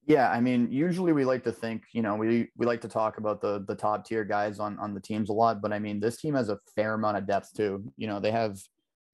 Yeah, 0.07 0.29
I 0.29 0.39
mean, 0.39 0.71
usually 0.71 1.13
we 1.13 1.25
like 1.25 1.43
to 1.45 1.51
think, 1.51 1.83
you 1.91 2.03
know, 2.03 2.15
we 2.15 2.49
we 2.55 2.65
like 2.67 2.81
to 2.81 2.87
talk 2.87 3.17
about 3.17 3.41
the 3.41 3.65
the 3.67 3.73
top 3.73 4.05
tier 4.05 4.23
guys 4.23 4.59
on 4.59 4.77
on 4.77 4.93
the 4.93 4.99
teams 4.99 5.29
a 5.29 5.33
lot, 5.33 5.61
but 5.61 5.73
I 5.73 5.79
mean, 5.79 5.99
this 5.99 6.17
team 6.17 6.35
has 6.35 6.49
a 6.49 6.59
fair 6.75 6.93
amount 6.93 7.17
of 7.17 7.25
depth 7.25 7.55
too. 7.55 7.91
You 7.97 8.07
know, 8.07 8.19
they 8.19 8.31
have 8.31 8.59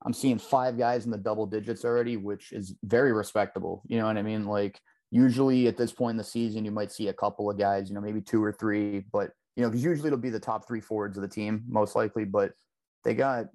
I'm 0.05 0.13
seeing 0.13 0.37
five 0.37 0.77
guys 0.77 1.05
in 1.05 1.11
the 1.11 1.17
double 1.17 1.45
digits 1.45 1.85
already, 1.85 2.17
which 2.17 2.51
is 2.51 2.75
very 2.83 3.13
respectable. 3.13 3.83
You 3.87 3.99
know 3.99 4.07
what 4.07 4.17
I 4.17 4.21
mean? 4.21 4.45
Like 4.45 4.81
usually 5.11 5.67
at 5.67 5.77
this 5.77 5.93
point 5.93 6.11
in 6.11 6.17
the 6.17 6.23
season, 6.23 6.65
you 6.65 6.71
might 6.71 6.91
see 6.91 7.07
a 7.07 7.13
couple 7.13 7.49
of 7.49 7.57
guys, 7.57 7.87
you 7.87 7.95
know, 7.95 8.01
maybe 8.01 8.21
two 8.21 8.43
or 8.43 8.51
three, 8.51 9.05
but 9.13 9.31
you 9.55 9.63
know, 9.63 9.69
because 9.69 9.83
usually 9.83 10.07
it'll 10.07 10.19
be 10.19 10.29
the 10.29 10.39
top 10.39 10.67
three 10.67 10.81
forwards 10.81 11.17
of 11.17 11.21
the 11.21 11.27
team, 11.29 11.63
most 11.67 11.95
likely. 11.95 12.25
But 12.25 12.53
they 13.03 13.13
got 13.13 13.45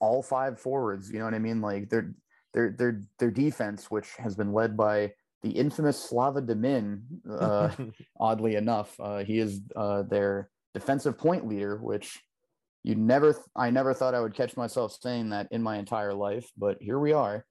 all 0.00 0.22
five 0.22 0.60
forwards. 0.60 1.10
You 1.10 1.18
know 1.18 1.24
what 1.24 1.34
I 1.34 1.38
mean? 1.38 1.60
Like 1.60 1.88
their 1.88 2.14
their 2.54 2.70
their 2.70 3.02
their 3.18 3.30
defense, 3.30 3.90
which 3.90 4.08
has 4.18 4.34
been 4.36 4.52
led 4.52 4.76
by 4.76 5.12
the 5.42 5.50
infamous 5.50 6.02
Slava 6.02 6.42
Demin. 6.42 7.02
Uh, 7.28 7.70
oddly 8.20 8.56
enough, 8.56 8.98
uh, 8.98 9.18
he 9.18 9.38
is 9.38 9.60
uh, 9.76 10.02
their 10.02 10.50
defensive 10.74 11.18
point 11.18 11.46
leader, 11.46 11.76
which 11.76 12.22
you 12.82 12.94
never. 12.94 13.32
Th- 13.32 13.44
I 13.54 13.70
never 13.70 13.94
thought 13.94 14.14
I 14.14 14.20
would 14.20 14.34
catch 14.34 14.56
myself 14.56 14.96
saying 15.00 15.30
that 15.30 15.48
in 15.50 15.62
my 15.62 15.76
entire 15.76 16.14
life, 16.14 16.50
but 16.56 16.78
here 16.80 16.98
we 16.98 17.12
are. 17.12 17.44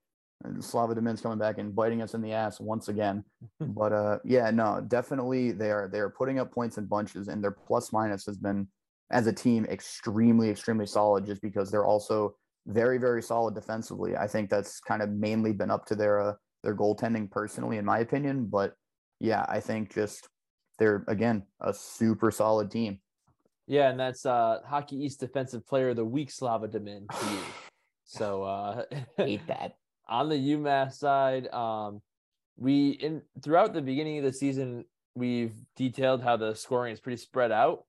And 0.44 0.64
Slava 0.64 0.94
Demin's 0.94 1.22
coming 1.22 1.40
back 1.40 1.58
and 1.58 1.74
biting 1.74 2.02
us 2.02 2.14
in 2.14 2.22
the 2.22 2.34
ass 2.34 2.60
once 2.60 2.90
again. 2.90 3.24
but 3.60 3.94
uh, 3.94 4.20
yeah, 4.26 4.52
no, 4.52 4.84
definitely 4.86 5.52
they 5.52 5.72
are 5.72 5.88
they 5.88 6.00
are 6.00 6.10
putting 6.10 6.40
up 6.40 6.52
points 6.52 6.78
in 6.78 6.86
bunches, 6.86 7.28
and 7.28 7.44
their 7.44 7.52
plus 7.52 7.94
minus 7.94 8.26
has 8.26 8.38
been 8.38 8.68
as 9.12 9.28
a 9.28 9.34
team 9.34 9.66
extremely, 9.66 10.50
extremely 10.50 10.86
solid 10.86 11.26
just 11.26 11.42
because 11.42 11.72
they're 11.72 11.86
also 11.86 12.36
very, 12.68 12.98
very 12.98 13.22
solid 13.22 13.54
defensively. 13.54 14.18
I 14.18 14.28
think 14.28 14.50
that's 14.50 14.80
kind 14.80 15.02
of 15.02 15.10
mainly 15.10 15.54
been 15.54 15.70
up 15.70 15.86
to 15.88 15.96
their 15.96 16.20
uh, 16.20 16.34
their 16.64 16.76
goaltending 16.76 17.30
personally, 17.30 17.78
in 17.78 17.86
my 17.86 18.00
opinion. 18.00 18.48
But 18.48 18.74
yeah, 19.20 19.46
I 19.48 19.60
think 19.60 19.94
just 19.94 20.28
they're 20.80 21.04
again 21.08 21.44
a 21.62 21.74
super 21.74 22.32
solid 22.32 22.72
team. 22.72 23.00
Yeah, 23.68 23.90
and 23.90 24.00
that's 24.00 24.26
uh 24.26 24.60
Hockey 24.66 24.98
East 24.98 25.20
Defensive 25.20 25.66
Player 25.66 25.90
of 25.90 25.96
the 25.96 26.06
Week, 26.06 26.32
Slava 26.32 26.68
Demin 26.68 27.10
to 27.10 27.32
you. 27.32 27.40
So 28.08 28.44
uh 28.44 28.84
hate 29.18 29.48
that. 29.48 29.78
On 30.08 30.30
the 30.30 30.36
UMass 30.36 30.94
side, 30.94 31.48
um 31.48 32.04
we 32.56 32.90
in 32.92 33.24
throughout 33.44 33.74
the 33.74 33.82
beginning 33.82 34.20
of 34.20 34.24
the 34.24 34.32
season, 34.32 34.86
we've 35.16 35.56
detailed 35.76 36.22
how 36.22 36.38
the 36.38 36.54
scoring 36.54 36.94
is 36.94 37.00
pretty 37.00 37.18
spread 37.18 37.52
out 37.52 37.86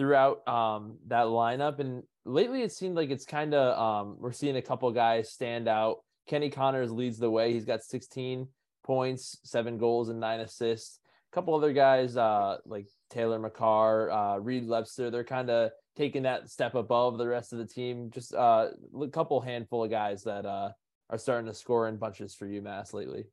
throughout 0.00 0.48
um, 0.48 0.96
that 1.08 1.26
lineup. 1.26 1.78
And 1.78 2.02
lately, 2.24 2.62
it 2.62 2.72
seemed 2.72 2.96
like 2.96 3.10
it's 3.10 3.26
kind 3.26 3.52
of 3.52 3.78
um, 3.78 4.16
we're 4.18 4.32
seeing 4.32 4.56
a 4.56 4.62
couple 4.62 4.90
guys 4.92 5.30
stand 5.30 5.68
out. 5.68 5.98
Kenny 6.26 6.48
Connors 6.48 6.90
leads 6.90 7.18
the 7.18 7.30
way. 7.30 7.52
He's 7.52 7.66
got 7.66 7.82
16 7.82 8.48
points, 8.82 9.38
seven 9.44 9.76
goals, 9.76 10.08
and 10.08 10.18
nine 10.18 10.40
assists. 10.40 11.00
A 11.30 11.34
couple 11.34 11.54
other 11.54 11.74
guys 11.74 12.16
uh, 12.16 12.56
like 12.64 12.86
Taylor 13.10 13.38
Makar, 13.38 14.10
uh, 14.10 14.38
Reed 14.38 14.66
Webster, 14.66 15.10
they're 15.10 15.22
kind 15.22 15.50
of 15.50 15.70
taking 15.96 16.22
that 16.22 16.48
step 16.48 16.74
above 16.74 17.18
the 17.18 17.28
rest 17.28 17.52
of 17.52 17.58
the 17.58 17.66
team. 17.66 18.10
Just 18.10 18.34
uh, 18.34 18.68
a 18.98 19.08
couple 19.08 19.38
handful 19.42 19.84
of 19.84 19.90
guys 19.90 20.22
that 20.22 20.46
uh, 20.46 20.70
are 21.10 21.18
starting 21.18 21.46
to 21.46 21.54
score 21.54 21.88
in 21.88 21.98
bunches 21.98 22.34
for 22.34 22.46
UMass 22.46 22.94
lately. 22.94 23.26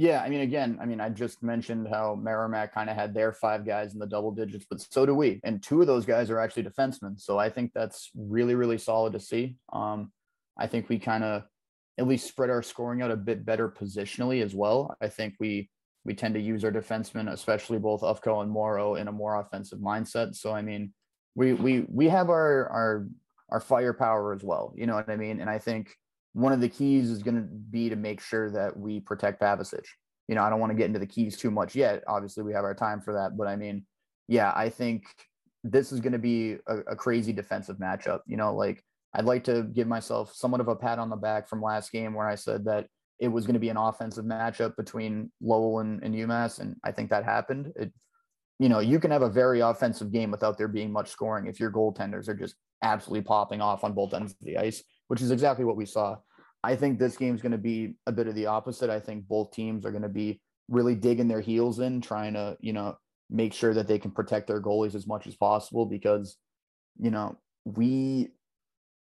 Yeah, 0.00 0.22
I 0.22 0.30
mean, 0.30 0.40
again, 0.40 0.78
I 0.80 0.86
mean, 0.86 0.98
I 0.98 1.10
just 1.10 1.42
mentioned 1.42 1.86
how 1.86 2.14
Merrimack 2.14 2.72
kind 2.72 2.88
of 2.88 2.96
had 2.96 3.12
their 3.12 3.34
five 3.34 3.66
guys 3.66 3.92
in 3.92 3.98
the 3.98 4.06
double 4.06 4.30
digits, 4.30 4.64
but 4.64 4.80
so 4.80 5.04
do 5.04 5.14
we. 5.14 5.42
And 5.44 5.62
two 5.62 5.82
of 5.82 5.86
those 5.86 6.06
guys 6.06 6.30
are 6.30 6.38
actually 6.38 6.62
defensemen. 6.62 7.20
So 7.20 7.38
I 7.38 7.50
think 7.50 7.72
that's 7.74 8.10
really, 8.16 8.54
really 8.54 8.78
solid 8.78 9.12
to 9.12 9.20
see. 9.20 9.56
Um, 9.74 10.10
I 10.58 10.68
think 10.68 10.88
we 10.88 10.98
kind 10.98 11.22
of 11.22 11.42
at 11.98 12.08
least 12.08 12.26
spread 12.26 12.48
our 12.48 12.62
scoring 12.62 13.02
out 13.02 13.10
a 13.10 13.16
bit 13.16 13.44
better 13.44 13.68
positionally 13.68 14.42
as 14.42 14.54
well. 14.54 14.96
I 15.02 15.08
think 15.08 15.34
we 15.38 15.68
we 16.06 16.14
tend 16.14 16.32
to 16.32 16.40
use 16.40 16.64
our 16.64 16.72
defensemen, 16.72 17.30
especially 17.30 17.78
both 17.78 18.00
Ufko 18.00 18.40
and 18.40 18.50
Morrow, 18.50 18.94
in 18.94 19.06
a 19.06 19.12
more 19.12 19.38
offensive 19.38 19.80
mindset. 19.80 20.34
So 20.34 20.50
I 20.50 20.62
mean, 20.62 20.94
we 21.34 21.52
we 21.52 21.84
we 21.90 22.08
have 22.08 22.30
our 22.30 22.66
our 22.70 23.06
our 23.50 23.60
firepower 23.60 24.32
as 24.32 24.42
well. 24.42 24.72
You 24.74 24.86
know 24.86 24.94
what 24.94 25.10
I 25.10 25.16
mean? 25.16 25.42
And 25.42 25.50
I 25.50 25.58
think 25.58 25.94
one 26.32 26.52
of 26.52 26.60
the 26.60 26.68
keys 26.68 27.10
is 27.10 27.22
going 27.22 27.36
to 27.36 27.42
be 27.42 27.88
to 27.88 27.96
make 27.96 28.20
sure 28.20 28.50
that 28.50 28.76
we 28.76 29.00
protect 29.00 29.40
Pavicich. 29.40 29.86
You 30.28 30.36
know, 30.36 30.42
I 30.42 30.50
don't 30.50 30.60
want 30.60 30.70
to 30.70 30.76
get 30.76 30.86
into 30.86 30.98
the 30.98 31.06
keys 31.06 31.36
too 31.36 31.50
much 31.50 31.74
yet. 31.74 32.04
Obviously, 32.06 32.44
we 32.44 32.52
have 32.52 32.64
our 32.64 32.74
time 32.74 33.00
for 33.00 33.14
that, 33.14 33.36
but 33.36 33.48
I 33.48 33.56
mean, 33.56 33.84
yeah, 34.28 34.52
I 34.54 34.68
think 34.68 35.04
this 35.64 35.90
is 35.90 36.00
going 36.00 36.12
to 36.12 36.18
be 36.18 36.56
a, 36.68 36.78
a 36.90 36.96
crazy 36.96 37.32
defensive 37.32 37.78
matchup. 37.78 38.20
You 38.26 38.36
know, 38.36 38.54
like 38.54 38.82
I'd 39.12 39.24
like 39.24 39.42
to 39.44 39.64
give 39.64 39.88
myself 39.88 40.32
somewhat 40.34 40.60
of 40.60 40.68
a 40.68 40.76
pat 40.76 41.00
on 41.00 41.10
the 41.10 41.16
back 41.16 41.48
from 41.48 41.60
last 41.60 41.90
game 41.90 42.14
where 42.14 42.28
I 42.28 42.36
said 42.36 42.64
that 42.66 42.86
it 43.18 43.28
was 43.28 43.44
going 43.44 43.54
to 43.54 43.60
be 43.60 43.68
an 43.68 43.76
offensive 43.76 44.24
matchup 44.24 44.76
between 44.76 45.32
Lowell 45.42 45.80
and, 45.80 46.02
and 46.02 46.14
UMass, 46.14 46.60
and 46.60 46.76
I 46.84 46.92
think 46.92 47.10
that 47.10 47.24
happened. 47.24 47.72
It, 47.74 47.92
you 48.60 48.68
know, 48.68 48.78
you 48.78 49.00
can 49.00 49.10
have 49.10 49.22
a 49.22 49.28
very 49.28 49.60
offensive 49.60 50.12
game 50.12 50.30
without 50.30 50.58
there 50.58 50.68
being 50.68 50.92
much 50.92 51.08
scoring 51.08 51.46
if 51.46 51.58
your 51.58 51.72
goaltenders 51.72 52.28
are 52.28 52.34
just 52.34 52.54
absolutely 52.82 53.22
popping 53.22 53.60
off 53.60 53.84
on 53.84 53.94
both 53.94 54.14
ends 54.14 54.32
of 54.32 54.38
the 54.42 54.58
ice 54.58 54.84
which 55.10 55.22
is 55.22 55.32
exactly 55.32 55.64
what 55.64 55.76
we 55.76 55.84
saw. 55.84 56.16
I 56.62 56.76
think 56.76 57.00
this 57.00 57.16
game's 57.16 57.42
going 57.42 57.50
to 57.50 57.58
be 57.58 57.94
a 58.06 58.12
bit 58.12 58.28
of 58.28 58.36
the 58.36 58.46
opposite. 58.46 58.90
I 58.90 59.00
think 59.00 59.26
both 59.26 59.50
teams 59.50 59.84
are 59.84 59.90
going 59.90 60.04
to 60.04 60.08
be 60.08 60.40
really 60.68 60.94
digging 60.94 61.26
their 61.26 61.40
heels 61.40 61.80
in, 61.80 62.00
trying 62.00 62.34
to, 62.34 62.56
you 62.60 62.72
know, 62.72 62.96
make 63.28 63.52
sure 63.52 63.74
that 63.74 63.88
they 63.88 63.98
can 63.98 64.12
protect 64.12 64.46
their 64.46 64.62
goalies 64.62 64.94
as 64.94 65.08
much 65.08 65.26
as 65.26 65.34
possible 65.34 65.84
because, 65.84 66.36
you 66.96 67.10
know, 67.10 67.36
we, 67.64 68.28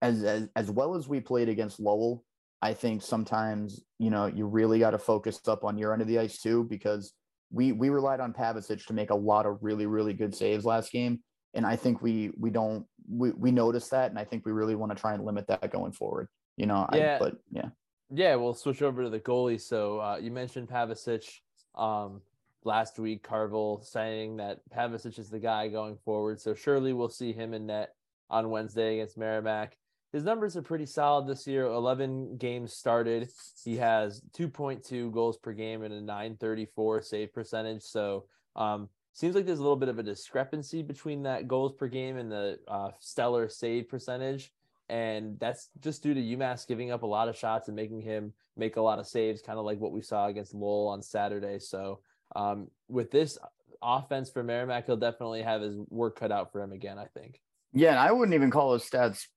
as, 0.02 0.26
as, 0.26 0.50
as 0.58 0.70
well 0.70 0.94
as 0.94 1.08
we 1.08 1.22
played 1.22 1.48
against 1.48 1.80
Lowell, 1.80 2.26
I 2.62 2.74
think 2.74 3.02
sometimes, 3.02 3.82
you 3.98 4.10
know, 4.10 4.26
you 4.26 4.46
really 4.46 4.80
got 4.80 4.92
to 4.92 5.00
focus 5.00 5.40
up 5.48 5.64
on 5.64 5.78
your 5.78 5.94
end 5.94 6.02
of 6.02 6.10
the 6.10 6.20
ice 6.20 6.42
too, 6.42 6.66
because 6.66 7.14
we, 7.50 7.72
we 7.72 7.88
relied 7.88 8.20
on 8.20 8.34
Pavicich 8.34 8.88
to 8.88 8.94
make 8.94 9.12
a 9.12 9.16
lot 9.16 9.46
of 9.46 9.60
really, 9.62 9.86
really 9.86 10.12
good 10.12 10.36
saves 10.36 10.66
last 10.66 10.92
game 10.92 11.22
and 11.54 11.66
I 11.66 11.76
think 11.76 12.02
we 12.02 12.32
we 12.38 12.50
don't 12.50 12.86
we 13.10 13.32
we 13.32 13.52
notice 13.52 13.90
that, 13.90 14.10
and 14.10 14.20
I 14.20 14.24
think 14.24 14.46
we 14.46 14.52
really 14.52 14.76
want 14.76 14.92
to 14.92 15.00
try 15.00 15.14
and 15.14 15.26
limit 15.26 15.48
that 15.48 15.72
going 15.72 15.92
forward. 15.92 16.28
You 16.58 16.66
know, 16.66 16.88
yeah, 16.94 17.16
I, 17.16 17.20
but 17.20 17.36
yeah, 17.52 17.70
yeah. 18.10 18.36
We'll 18.36 18.54
switch 18.54 18.82
over 18.82 19.04
to 19.04 19.10
the 19.10 19.20
goalie. 19.20 19.60
So 19.60 20.00
uh, 20.00 20.18
you 20.22 20.32
mentioned 20.32 20.70
Pavicich 20.70 21.40
um, 21.76 22.22
last 22.64 23.00
week. 23.00 23.24
Carvel 23.24 23.82
saying 23.84 24.38
that 24.38 24.60
Pavicich 24.76 25.20
is 25.20 25.30
the 25.30 25.40
guy 25.40 25.68
going 25.68 25.98
forward. 26.06 26.40
So 26.40 26.54
surely 26.54 26.94
we'll 26.94 27.10
see 27.10 27.34
him 27.34 27.54
in 27.54 27.66
net 27.68 27.94
on 28.30 28.50
Wednesday 28.50 29.00
against 29.00 29.18
Merrimack. 29.18 29.78
His 30.14 30.24
numbers 30.24 30.56
are 30.56 30.62
pretty 30.62 30.86
solid 30.86 31.28
this 31.28 31.48
year. 31.48 31.66
11 31.66 32.38
games 32.38 32.74
started. 32.74 33.30
He 33.64 33.78
has 33.78 34.22
2.2 34.38 35.12
goals 35.12 35.38
per 35.40 35.54
game 35.54 35.82
and 35.82 35.92
a 35.92 36.00
934 36.00 37.02
save 37.02 37.34
percentage. 37.34 37.82
So 37.82 38.26
um, 38.56 38.90
seems 39.14 39.36
like 39.36 39.46
there's 39.46 39.60
a 39.60 39.64
little 39.64 39.78
bit 39.78 39.90
of 39.90 40.00
a 40.00 40.04
discrepancy 40.04 40.82
between 40.82 41.24
that 41.24 41.48
goals 41.48 41.72
per 41.74 41.88
game 41.88 42.18
and 42.18 42.32
the 42.32 42.60
uh, 42.68 42.92
stellar 43.00 43.48
save 43.48 43.88
percentage. 43.88 44.52
And 44.90 45.40
that's 45.40 45.70
just 45.80 46.04
due 46.04 46.14
to 46.14 46.20
UMass 46.20 46.68
giving 46.68 46.92
up 46.92 47.04
a 47.04 47.08
lot 47.08 47.30
of 47.30 47.38
shots 47.38 47.68
and 47.68 47.76
making 47.76 48.02
him 48.02 48.34
make 48.58 48.76
a 48.76 48.82
lot 48.82 49.00
of 49.00 49.08
saves, 49.08 49.42
kind 49.42 49.58
of 49.58 49.66
like 49.66 49.80
what 49.80 49.92
we 49.92 50.02
saw 50.02 50.28
against 50.28 50.54
Lowell 50.54 50.88
on 50.88 51.02
Saturday. 51.02 51.60
So 51.60 52.00
um, 52.36 52.68
with 52.90 53.12
this 53.12 53.38
offense 53.82 54.30
for 54.30 54.44
Merrimack, 54.44 54.86
he'll 54.86 54.98
definitely 54.98 55.42
have 55.42 55.62
his 55.62 55.76
work 55.90 56.20
cut 56.20 56.32
out 56.32 56.52
for 56.52 56.62
him 56.62 56.72
again, 56.72 56.98
I 56.98 57.06
think. 57.06 57.40
Yeah, 57.72 57.92
and 57.92 58.00
I 58.00 58.12
wouldn't 58.12 58.36
even 58.36 58.52
call 58.52 58.74
his 58.74 58.84
stats 58.84 59.28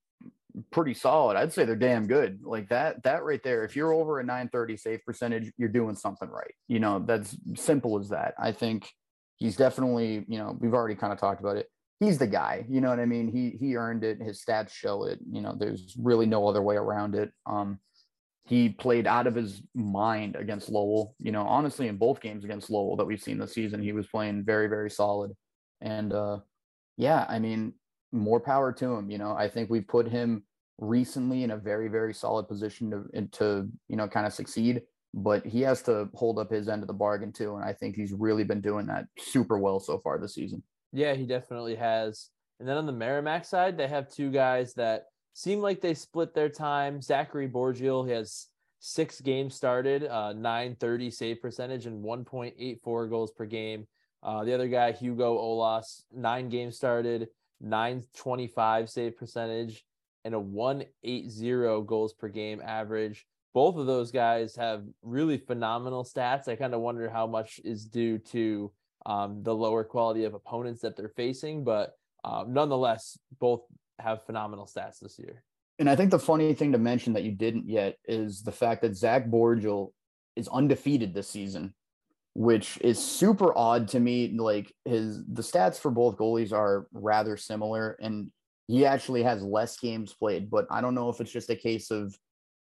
pretty 0.70 0.94
solid. 0.94 1.36
I'd 1.36 1.52
say 1.52 1.64
they're 1.64 1.76
damn 1.76 2.06
good. 2.06 2.40
Like 2.42 2.68
that, 2.70 3.02
that 3.04 3.24
right 3.24 3.42
there. 3.42 3.64
If 3.64 3.76
you're 3.76 3.92
over 3.92 4.20
a 4.20 4.24
930 4.24 4.76
save 4.76 5.04
percentage, 5.04 5.52
you're 5.56 5.68
doing 5.68 5.96
something 5.96 6.28
right. 6.28 6.54
You 6.68 6.80
know, 6.80 6.98
that's 6.98 7.36
simple 7.54 7.98
as 7.98 8.08
that. 8.10 8.34
I 8.38 8.52
think 8.52 8.92
he's 9.36 9.56
definitely, 9.56 10.24
you 10.28 10.38
know, 10.38 10.56
we've 10.60 10.74
already 10.74 10.94
kind 10.94 11.12
of 11.12 11.18
talked 11.18 11.40
about 11.40 11.56
it. 11.56 11.70
He's 12.00 12.18
the 12.18 12.26
guy, 12.26 12.64
you 12.68 12.80
know 12.80 12.90
what 12.90 13.00
I 13.00 13.06
mean? 13.06 13.28
He 13.28 13.56
he 13.58 13.76
earned 13.76 14.04
it. 14.04 14.20
His 14.20 14.44
stats 14.44 14.70
show 14.70 15.04
it. 15.04 15.18
You 15.30 15.40
know, 15.40 15.54
there's 15.58 15.96
really 15.98 16.26
no 16.26 16.46
other 16.46 16.60
way 16.60 16.76
around 16.76 17.14
it. 17.14 17.32
Um, 17.46 17.78
he 18.44 18.68
played 18.68 19.06
out 19.06 19.26
of 19.26 19.34
his 19.34 19.62
mind 19.74 20.36
against 20.36 20.68
Lowell. 20.68 21.14
You 21.18 21.32
know, 21.32 21.42
honestly, 21.42 21.88
in 21.88 21.96
both 21.96 22.20
games 22.20 22.44
against 22.44 22.70
Lowell 22.70 22.96
that 22.96 23.06
we've 23.06 23.22
seen 23.22 23.38
this 23.38 23.54
season, 23.54 23.82
he 23.82 23.92
was 23.92 24.06
playing 24.06 24.44
very, 24.44 24.68
very 24.68 24.90
solid. 24.90 25.32
And 25.80 26.12
uh, 26.12 26.38
yeah, 26.98 27.24
I 27.28 27.38
mean, 27.38 27.72
more 28.12 28.40
power 28.40 28.72
to 28.72 28.94
him. 28.94 29.10
You 29.10 29.18
know, 29.18 29.32
I 29.32 29.48
think 29.48 29.70
we've 29.70 29.88
put 29.88 30.06
him 30.06 30.44
recently 30.78 31.44
in 31.44 31.50
a 31.50 31.56
very, 31.56 31.88
very 31.88 32.12
solid 32.12 32.46
position 32.46 32.90
to 32.90 33.26
to 33.38 33.68
you 33.88 33.96
know 33.96 34.06
kind 34.06 34.26
of 34.26 34.34
succeed 34.34 34.82
but 35.16 35.46
he 35.46 35.62
has 35.62 35.80
to 35.82 36.10
hold 36.14 36.38
up 36.38 36.50
his 36.50 36.68
end 36.68 36.82
of 36.82 36.88
the 36.88 36.94
bargain 36.94 37.32
too. 37.32 37.56
And 37.56 37.64
I 37.64 37.72
think 37.72 37.96
he's 37.96 38.12
really 38.12 38.44
been 38.44 38.60
doing 38.60 38.86
that 38.86 39.06
super 39.18 39.58
well 39.58 39.80
so 39.80 39.98
far 39.98 40.18
this 40.18 40.34
season. 40.34 40.62
Yeah, 40.92 41.14
he 41.14 41.24
definitely 41.24 41.74
has. 41.76 42.28
And 42.60 42.68
then 42.68 42.76
on 42.76 42.84
the 42.84 42.92
Merrimack 42.92 43.46
side, 43.46 43.78
they 43.78 43.88
have 43.88 44.10
two 44.12 44.30
guys 44.30 44.74
that 44.74 45.06
seem 45.32 45.60
like 45.60 45.80
they 45.80 45.94
split 45.94 46.34
their 46.34 46.50
time. 46.50 47.00
Zachary 47.00 47.46
Borgiel, 47.46 48.04
he 48.04 48.12
has 48.12 48.48
six 48.78 49.22
games 49.22 49.54
started, 49.54 50.04
uh, 50.04 50.34
930 50.34 51.10
save 51.10 51.40
percentage 51.40 51.86
and 51.86 52.04
1.84 52.04 53.08
goals 53.08 53.32
per 53.32 53.46
game. 53.46 53.86
Uh, 54.22 54.44
the 54.44 54.52
other 54.52 54.68
guy, 54.68 54.92
Hugo 54.92 55.38
Ollas, 55.38 56.02
nine 56.12 56.50
games 56.50 56.76
started, 56.76 57.28
925 57.62 58.90
save 58.90 59.16
percentage, 59.16 59.84
and 60.26 60.34
a 60.34 60.40
180 60.40 61.84
goals 61.86 62.12
per 62.12 62.28
game 62.28 62.60
average 62.62 63.26
both 63.56 63.76
of 63.76 63.86
those 63.86 64.10
guys 64.10 64.54
have 64.54 64.84
really 65.00 65.38
phenomenal 65.38 66.04
stats. 66.04 66.46
I 66.46 66.56
kind 66.56 66.74
of 66.74 66.82
wonder 66.82 67.08
how 67.08 67.26
much 67.26 67.58
is 67.64 67.86
due 67.86 68.18
to 68.18 68.70
um, 69.06 69.42
the 69.42 69.54
lower 69.54 69.82
quality 69.82 70.24
of 70.24 70.34
opponents 70.34 70.82
that 70.82 70.94
they're 70.94 71.08
facing, 71.08 71.64
but 71.64 71.94
um, 72.22 72.52
nonetheless, 72.52 73.18
both 73.40 73.62
have 73.98 74.26
phenomenal 74.26 74.66
stats 74.66 74.98
this 75.00 75.18
year. 75.18 75.42
And 75.78 75.88
I 75.88 75.96
think 75.96 76.10
the 76.10 76.18
funny 76.18 76.52
thing 76.52 76.72
to 76.72 76.78
mention 76.78 77.14
that 77.14 77.22
you 77.22 77.32
didn't 77.32 77.66
yet 77.66 77.96
is 78.04 78.42
the 78.42 78.52
fact 78.52 78.82
that 78.82 78.94
Zach 78.94 79.26
Borgiel 79.30 79.94
is 80.36 80.48
undefeated 80.48 81.14
this 81.14 81.28
season, 81.28 81.72
which 82.34 82.76
is 82.82 83.02
super 83.02 83.56
odd 83.56 83.88
to 83.88 84.00
me. 84.00 84.36
Like 84.36 84.70
his 84.84 85.24
the 85.24 85.40
stats 85.40 85.80
for 85.80 85.90
both 85.90 86.18
goalies 86.18 86.52
are 86.52 86.88
rather 86.92 87.38
similar, 87.38 87.96
and 88.02 88.30
he 88.68 88.84
actually 88.84 89.22
has 89.22 89.42
less 89.42 89.78
games 89.78 90.12
played. 90.12 90.50
But 90.50 90.66
I 90.70 90.82
don't 90.82 90.94
know 90.94 91.08
if 91.08 91.22
it's 91.22 91.32
just 91.32 91.48
a 91.48 91.56
case 91.56 91.90
of 91.90 92.14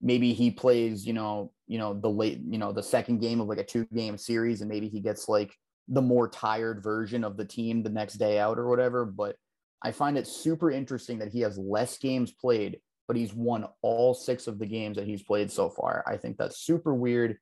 maybe 0.01 0.33
he 0.33 0.51
plays, 0.51 1.05
you 1.05 1.13
know, 1.13 1.51
you 1.67 1.77
know, 1.77 1.93
the 1.93 2.09
late, 2.09 2.39
you 2.47 2.57
know, 2.57 2.71
the 2.71 2.83
second 2.83 3.19
game 3.19 3.39
of 3.41 3.47
like 3.47 3.57
a 3.57 3.63
two 3.63 3.85
game 3.93 4.17
series, 4.17 4.61
and 4.61 4.69
maybe 4.69 4.87
he 4.87 4.99
gets 4.99 5.27
like 5.27 5.53
the 5.87 6.01
more 6.01 6.29
tired 6.29 6.83
version 6.83 7.23
of 7.23 7.37
the 7.37 7.45
team 7.45 7.83
the 7.83 7.89
next 7.89 8.15
day 8.15 8.39
out 8.39 8.59
or 8.59 8.67
whatever. 8.69 9.05
But 9.05 9.35
I 9.81 9.91
find 9.91 10.17
it 10.17 10.27
super 10.27 10.71
interesting 10.71 11.19
that 11.19 11.31
he 11.31 11.41
has 11.41 11.57
less 11.57 11.97
games 11.97 12.31
played, 12.31 12.79
but 13.07 13.17
he's 13.17 13.33
won 13.33 13.65
all 13.81 14.13
six 14.13 14.47
of 14.47 14.59
the 14.59 14.65
games 14.65 14.97
that 14.97 15.07
he's 15.07 15.23
played 15.23 15.51
so 15.51 15.69
far. 15.69 16.03
I 16.07 16.17
think 16.17 16.37
that's 16.37 16.59
super 16.59 16.93
weird. 16.93 17.37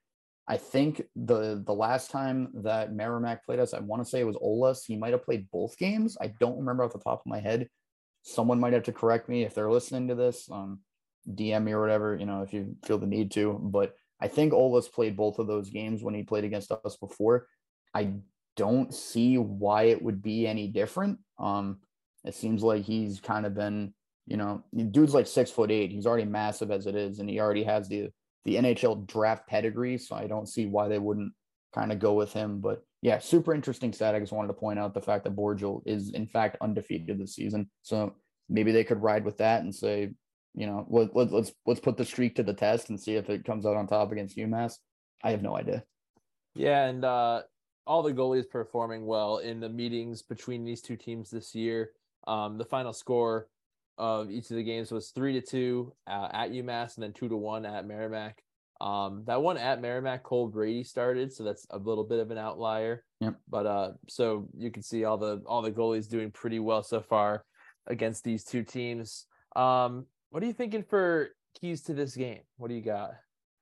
I 0.47 0.57
think 0.57 1.01
the 1.15 1.63
the 1.65 1.73
last 1.73 2.11
time 2.11 2.49
that 2.63 2.93
Merrimack 2.93 3.45
played 3.45 3.59
us, 3.59 3.73
I 3.73 3.79
want 3.79 4.03
to 4.03 4.09
say 4.09 4.19
it 4.19 4.27
was 4.27 4.37
Ollas. 4.37 4.85
He 4.85 4.95
might 4.95 5.11
have 5.11 5.25
played 5.25 5.49
both 5.51 5.77
games. 5.77 6.17
I 6.21 6.33
don't 6.39 6.59
remember 6.59 6.83
off 6.83 6.93
the 6.93 6.99
top 6.99 7.21
of 7.21 7.25
my 7.25 7.39
head. 7.39 7.67
Someone 8.21 8.59
might 8.59 8.73
have 8.73 8.83
to 8.83 8.93
correct 8.93 9.27
me 9.27 9.43
if 9.43 9.55
they're 9.55 9.71
listening 9.71 10.07
to 10.09 10.15
this. 10.15 10.47
Um, 10.51 10.81
DM 11.33 11.63
me 11.63 11.71
or 11.71 11.81
whatever, 11.81 12.15
you 12.15 12.25
know, 12.25 12.41
if 12.41 12.53
you 12.53 12.75
feel 12.85 12.97
the 12.97 13.07
need 13.07 13.31
to. 13.31 13.59
But 13.61 13.95
I 14.21 14.27
think 14.27 14.53
Ollas 14.53 14.91
played 14.91 15.17
both 15.17 15.39
of 15.39 15.47
those 15.47 15.69
games 15.69 16.03
when 16.03 16.13
he 16.13 16.23
played 16.23 16.43
against 16.43 16.71
us 16.71 16.97
before. 16.97 17.47
I 17.93 18.13
don't 18.55 18.93
see 18.93 19.37
why 19.37 19.83
it 19.83 20.01
would 20.01 20.21
be 20.21 20.47
any 20.47 20.67
different. 20.67 21.19
Um, 21.39 21.79
it 22.23 22.35
seems 22.35 22.63
like 22.63 22.83
he's 22.83 23.19
kind 23.19 23.45
of 23.45 23.53
been, 23.53 23.93
you 24.25 24.37
know, 24.37 24.63
dude's 24.91 25.13
like 25.13 25.27
six 25.27 25.51
foot 25.51 25.71
eight. 25.71 25.91
He's 25.91 26.05
already 26.05 26.25
massive 26.25 26.71
as 26.71 26.87
it 26.87 26.95
is, 26.95 27.19
and 27.19 27.29
he 27.29 27.39
already 27.39 27.63
has 27.63 27.87
the 27.87 28.09
the 28.45 28.55
NHL 28.55 29.07
draft 29.07 29.47
pedigree. 29.47 29.97
So 29.97 30.15
I 30.15 30.27
don't 30.27 30.47
see 30.47 30.65
why 30.65 30.87
they 30.87 30.99
wouldn't 30.99 31.33
kind 31.73 31.91
of 31.91 31.99
go 31.99 32.13
with 32.13 32.31
him. 32.31 32.61
But 32.61 32.83
yeah, 33.01 33.19
super 33.19 33.53
interesting 33.53 33.91
stat. 33.93 34.15
I 34.15 34.19
just 34.19 34.31
wanted 34.31 34.47
to 34.47 34.53
point 34.53 34.79
out 34.79 34.93
the 34.93 35.01
fact 35.01 35.25
that 35.25 35.35
Borgiel 35.35 35.83
is 35.85 36.11
in 36.11 36.25
fact 36.25 36.57
undefeated 36.61 37.19
this 37.19 37.35
season. 37.35 37.69
So 37.83 38.15
maybe 38.49 38.71
they 38.71 38.83
could 38.83 39.01
ride 39.01 39.25
with 39.25 39.37
that 39.37 39.61
and 39.61 39.73
say, 39.73 40.13
you 40.55 40.65
know, 40.65 40.85
let, 40.89 41.15
let, 41.15 41.31
let's 41.31 41.51
let's 41.65 41.79
put 41.79 41.97
the 41.97 42.05
streak 42.05 42.35
to 42.35 42.43
the 42.43 42.53
test 42.53 42.89
and 42.89 42.99
see 42.99 43.15
if 43.15 43.29
it 43.29 43.45
comes 43.45 43.65
out 43.65 43.75
on 43.75 43.87
top 43.87 44.11
against 44.11 44.37
UMass. 44.37 44.75
I 45.23 45.31
have 45.31 45.41
no 45.41 45.57
idea. 45.57 45.83
Yeah, 46.55 46.85
and 46.85 47.03
uh, 47.03 47.41
all 47.85 48.01
the 48.01 48.13
goalies 48.13 48.49
performing 48.49 49.05
well 49.05 49.37
in 49.37 49.59
the 49.59 49.69
meetings 49.69 50.21
between 50.21 50.63
these 50.63 50.81
two 50.81 50.95
teams 50.95 51.29
this 51.29 51.53
year. 51.53 51.91
Um, 52.27 52.57
the 52.57 52.65
final 52.65 52.93
score 52.93 53.47
of 53.97 54.31
each 54.31 54.49
of 54.49 54.57
the 54.57 54.63
games 54.63 54.91
was 54.91 55.09
three 55.09 55.33
to 55.33 55.41
two 55.41 55.93
uh, 56.07 56.29
at 56.31 56.51
UMass 56.51 56.95
and 56.95 57.03
then 57.03 57.13
two 57.13 57.29
to 57.29 57.37
one 57.37 57.65
at 57.65 57.85
Merrimack. 57.85 58.41
Um, 58.81 59.23
that 59.25 59.41
one 59.41 59.57
at 59.57 59.81
Merrimack, 59.81 60.23
Cole 60.23 60.47
Brady 60.47 60.83
started, 60.83 61.31
so 61.31 61.43
that's 61.43 61.65
a 61.69 61.77
little 61.77 62.03
bit 62.03 62.19
of 62.19 62.31
an 62.31 62.37
outlier. 62.37 63.03
Yep. 63.21 63.35
But 63.49 63.65
uh, 63.65 63.91
so 64.09 64.47
you 64.57 64.71
can 64.71 64.83
see 64.83 65.05
all 65.05 65.17
the 65.17 65.41
all 65.45 65.61
the 65.61 65.71
goalies 65.71 66.09
doing 66.09 66.31
pretty 66.31 66.59
well 66.59 66.83
so 66.83 67.01
far 67.01 67.45
against 67.87 68.23
these 68.23 68.43
two 68.43 68.63
teams. 68.63 69.27
Um, 69.55 70.07
what 70.35 70.43
are 70.43 70.47
you 70.47 70.53
thinking 70.53 70.83
for 70.83 71.29
keys 71.61 71.81
to 71.83 71.93
this 71.93 72.13
game? 72.13 72.41
What 72.57 72.67
do 72.67 72.73
you 72.73 72.81
got? 72.81 73.11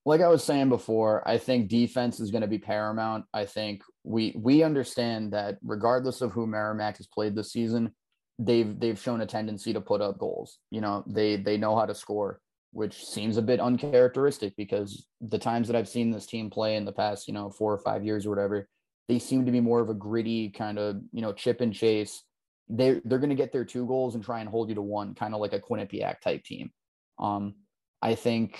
Like 0.07 0.21
I 0.21 0.27
was 0.27 0.43
saying 0.43 0.69
before, 0.69 1.21
I 1.23 1.37
think 1.37 1.69
defense 1.69 2.19
is 2.19 2.31
going 2.31 2.41
to 2.41 2.47
be 2.47 2.57
paramount. 2.57 3.25
I 3.31 3.45
think 3.45 3.83
we 4.03 4.33
we 4.35 4.63
understand 4.63 5.33
that 5.33 5.59
regardless 5.63 6.21
of 6.21 6.31
who 6.31 6.47
Merrimack 6.47 6.97
has 6.97 7.05
played 7.05 7.35
this 7.35 7.51
season, 7.51 7.91
they've 8.39 8.79
they've 8.79 8.99
shown 8.99 9.21
a 9.21 9.27
tendency 9.27 9.71
to 9.71 9.81
put 9.81 10.01
up 10.01 10.17
goals. 10.17 10.57
You 10.71 10.81
know, 10.81 11.03
they 11.05 11.35
they 11.35 11.57
know 11.57 11.75
how 11.75 11.85
to 11.85 11.93
score 11.93 12.39
which 12.71 13.05
seems 13.05 13.37
a 13.37 13.41
bit 13.43 13.59
uncharacteristic 13.59 14.55
because 14.57 15.05
the 15.21 15.37
times 15.37 15.67
that 15.67 15.75
I've 15.75 15.87
seen 15.87 16.09
this 16.09 16.25
team 16.25 16.49
play 16.49 16.75
in 16.75 16.85
the 16.85 16.91
past, 16.91 17.27
you 17.27 17.33
know, 17.35 17.51
four 17.51 17.71
or 17.71 17.77
five 17.77 18.03
years 18.03 18.25
or 18.25 18.31
whatever, 18.31 18.67
they 19.07 19.19
seem 19.19 19.45
to 19.45 19.51
be 19.51 19.61
more 19.61 19.79
of 19.79 19.89
a 19.89 19.93
gritty 19.93 20.49
kind 20.49 20.79
of, 20.79 20.95
you 21.11 21.21
know, 21.21 21.33
chip 21.33 21.61
and 21.61 21.71
chase. 21.71 22.23
They're 22.69 23.01
they're 23.05 23.19
gonna 23.19 23.35
get 23.35 23.51
their 23.51 23.65
two 23.65 23.85
goals 23.85 24.15
and 24.15 24.23
try 24.23 24.39
and 24.39 24.49
hold 24.49 24.69
you 24.69 24.75
to 24.75 24.81
one, 24.81 25.15
kind 25.15 25.33
of 25.33 25.41
like 25.41 25.53
a 25.53 25.59
Quinnipiac 25.59 26.21
type 26.21 26.43
team. 26.43 26.71
Um, 27.19 27.55
I 28.01 28.15
think 28.15 28.59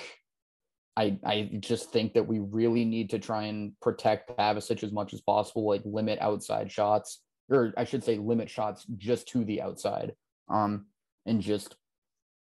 I 0.95 1.17
I 1.25 1.50
just 1.60 1.91
think 1.91 2.13
that 2.13 2.27
we 2.27 2.39
really 2.39 2.86
need 2.86 3.10
to 3.12 3.19
try 3.19 3.43
and 3.43 3.74
protect 3.81 4.38
Pavicich 4.38 4.83
as 4.83 4.91
much 4.91 5.13
as 5.13 5.22
possible, 5.22 5.67
like 5.67 5.81
limit 5.86 6.19
outside 6.19 6.72
shots, 6.72 7.22
or 7.50 7.74
I 7.77 7.86
should 7.86 8.03
say 8.03 8.17
limit 8.17 8.50
shots 8.50 8.86
just 8.98 9.27
to 9.29 9.43
the 9.43 9.62
outside. 9.62 10.13
Um, 10.50 10.88
and 11.25 11.41
just 11.41 11.75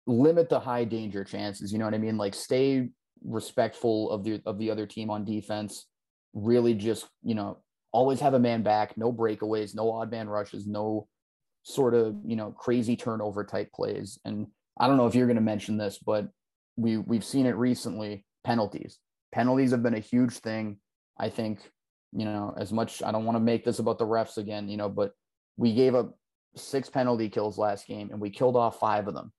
limit 0.07 0.49
the 0.49 0.59
high 0.59 0.83
danger 0.83 1.23
chances. 1.23 1.71
You 1.71 1.79
know 1.79 1.85
what 1.85 1.93
I 1.93 1.99
mean? 1.99 2.17
Like 2.17 2.33
stay 2.33 2.89
respectful 3.23 4.11
of 4.11 4.23
the 4.23 4.41
of 4.45 4.57
the 4.57 4.71
other 4.71 4.85
team 4.85 5.09
on 5.09 5.25
defense. 5.25 5.87
Really, 6.33 6.73
just 6.73 7.07
you 7.23 7.35
know, 7.35 7.59
always 7.91 8.19
have 8.19 8.33
a 8.33 8.39
man 8.39 8.63
back. 8.63 8.97
No 8.97 9.11
breakaways. 9.13 9.75
No 9.75 9.91
odd 9.91 10.11
man 10.11 10.27
rushes. 10.27 10.67
No 10.67 11.07
sort 11.63 11.93
of 11.93 12.15
you 12.25 12.35
know 12.35 12.51
crazy 12.51 12.95
turnover 12.95 13.43
type 13.43 13.71
plays. 13.73 14.19
And 14.25 14.47
I 14.79 14.87
don't 14.87 14.97
know 14.97 15.07
if 15.07 15.15
you're 15.15 15.27
going 15.27 15.35
to 15.35 15.41
mention 15.41 15.77
this, 15.77 15.99
but 16.03 16.27
we 16.75 16.97
we've 16.97 17.25
seen 17.25 17.45
it 17.45 17.55
recently. 17.55 18.25
Penalties. 18.43 18.99
Penalties 19.31 19.71
have 19.71 19.83
been 19.83 19.95
a 19.95 19.99
huge 19.99 20.33
thing. 20.33 20.77
I 21.17 21.29
think 21.29 21.59
you 22.11 22.25
know 22.25 22.53
as 22.57 22.71
much. 22.71 23.01
I 23.03 23.11
don't 23.11 23.25
want 23.25 23.35
to 23.37 23.43
make 23.43 23.63
this 23.63 23.79
about 23.79 23.99
the 23.99 24.05
refs 24.05 24.37
again. 24.37 24.69
You 24.69 24.77
know, 24.77 24.89
but 24.89 25.11
we 25.57 25.73
gave 25.73 25.95
up 25.95 26.17
six 26.55 26.89
penalty 26.89 27.29
kills 27.29 27.57
last 27.57 27.87
game 27.87 28.09
and 28.11 28.19
we 28.19 28.29
killed 28.29 28.55
off 28.55 28.79
five 28.79 29.07
of 29.07 29.15
them 29.15 29.31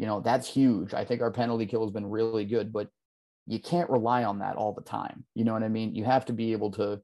you 0.00 0.06
know, 0.06 0.20
that's 0.20 0.48
huge. 0.48 0.94
I 0.94 1.04
think 1.04 1.20
our 1.20 1.30
penalty 1.30 1.66
kill 1.66 1.82
has 1.82 1.90
been 1.90 2.08
really 2.08 2.46
good, 2.46 2.72
but 2.72 2.88
you 3.46 3.60
can't 3.60 3.90
rely 3.90 4.24
on 4.24 4.38
that 4.38 4.56
all 4.56 4.72
the 4.72 4.80
time. 4.80 5.24
You 5.34 5.44
know 5.44 5.52
what 5.52 5.62
I 5.62 5.68
mean? 5.68 5.94
You 5.94 6.04
have 6.04 6.24
to 6.26 6.32
be 6.32 6.52
able 6.52 6.70
to 6.72 7.00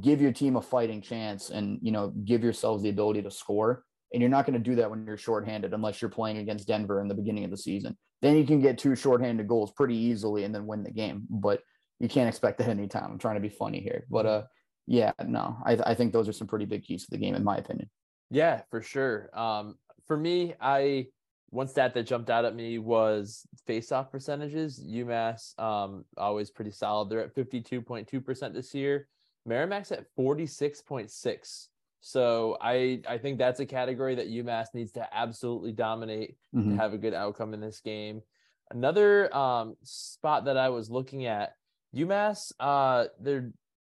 give 0.00 0.22
your 0.22 0.32
team 0.32 0.56
a 0.56 0.62
fighting 0.62 1.02
chance 1.02 1.50
and, 1.50 1.78
you 1.82 1.92
know, 1.92 2.08
give 2.24 2.42
yourselves 2.42 2.82
the 2.82 2.88
ability 2.88 3.20
to 3.22 3.30
score. 3.30 3.84
And 4.12 4.20
you're 4.20 4.30
not 4.30 4.46
going 4.46 4.60
to 4.62 4.70
do 4.70 4.76
that 4.76 4.90
when 4.90 5.06
you're 5.06 5.16
shorthanded 5.16 5.72
unless 5.72 6.02
you're 6.02 6.10
playing 6.10 6.38
against 6.38 6.66
Denver 6.66 7.00
in 7.00 7.08
the 7.08 7.14
beginning 7.14 7.44
of 7.44 7.50
the 7.50 7.56
season. 7.56 7.96
Then 8.22 8.36
you 8.36 8.44
can 8.44 8.60
get 8.60 8.78
two 8.78 8.96
shorthanded 8.96 9.46
goals 9.46 9.72
pretty 9.72 9.96
easily 9.96 10.44
and 10.44 10.54
then 10.54 10.66
win 10.66 10.82
the 10.82 10.90
game. 10.90 11.26
But 11.30 11.62
you 12.00 12.08
can't 12.08 12.28
expect 12.28 12.58
that 12.58 12.68
anytime. 12.68 13.12
I'm 13.12 13.18
trying 13.18 13.36
to 13.36 13.40
be 13.40 13.48
funny 13.48 13.80
here. 13.80 14.04
But 14.10 14.26
uh 14.26 14.42
yeah, 14.90 15.12
no, 15.24 15.56
I, 15.64 15.78
I 15.86 15.94
think 15.94 16.12
those 16.12 16.28
are 16.28 16.32
some 16.32 16.48
pretty 16.48 16.64
big 16.64 16.82
keys 16.82 17.04
to 17.04 17.10
the 17.12 17.18
game, 17.18 17.36
in 17.36 17.44
my 17.44 17.56
opinion. 17.58 17.88
Yeah, 18.28 18.62
for 18.70 18.82
sure. 18.82 19.30
Um, 19.38 19.76
for 20.08 20.16
me, 20.16 20.54
I 20.60 21.06
one 21.50 21.68
stat 21.68 21.94
that 21.94 22.04
jumped 22.04 22.28
out 22.28 22.44
at 22.44 22.56
me 22.56 22.78
was 22.78 23.46
face-off 23.68 24.10
percentages. 24.10 24.84
UMass 24.84 25.56
um, 25.60 26.04
always 26.16 26.50
pretty 26.50 26.72
solid. 26.72 27.08
They're 27.08 27.22
at 27.22 27.36
52.2% 27.36 28.52
this 28.52 28.74
year. 28.74 29.06
Merrimack's 29.46 29.92
at 29.92 30.06
46.6. 30.18 31.66
So 32.00 32.56
I 32.60 33.02
I 33.08 33.18
think 33.18 33.38
that's 33.38 33.60
a 33.60 33.66
category 33.66 34.14
that 34.16 34.30
UMass 34.30 34.68
needs 34.74 34.92
to 34.92 35.06
absolutely 35.14 35.72
dominate 35.72 36.36
mm-hmm. 36.54 36.70
to 36.70 36.76
have 36.76 36.94
a 36.94 36.98
good 36.98 37.14
outcome 37.14 37.54
in 37.54 37.60
this 37.60 37.80
game. 37.80 38.22
Another 38.70 39.34
um, 39.36 39.76
spot 39.82 40.44
that 40.44 40.56
I 40.56 40.68
was 40.68 40.90
looking 40.90 41.26
at, 41.26 41.54
UMass, 41.94 42.52
uh, 42.58 43.06
they're 43.20 43.52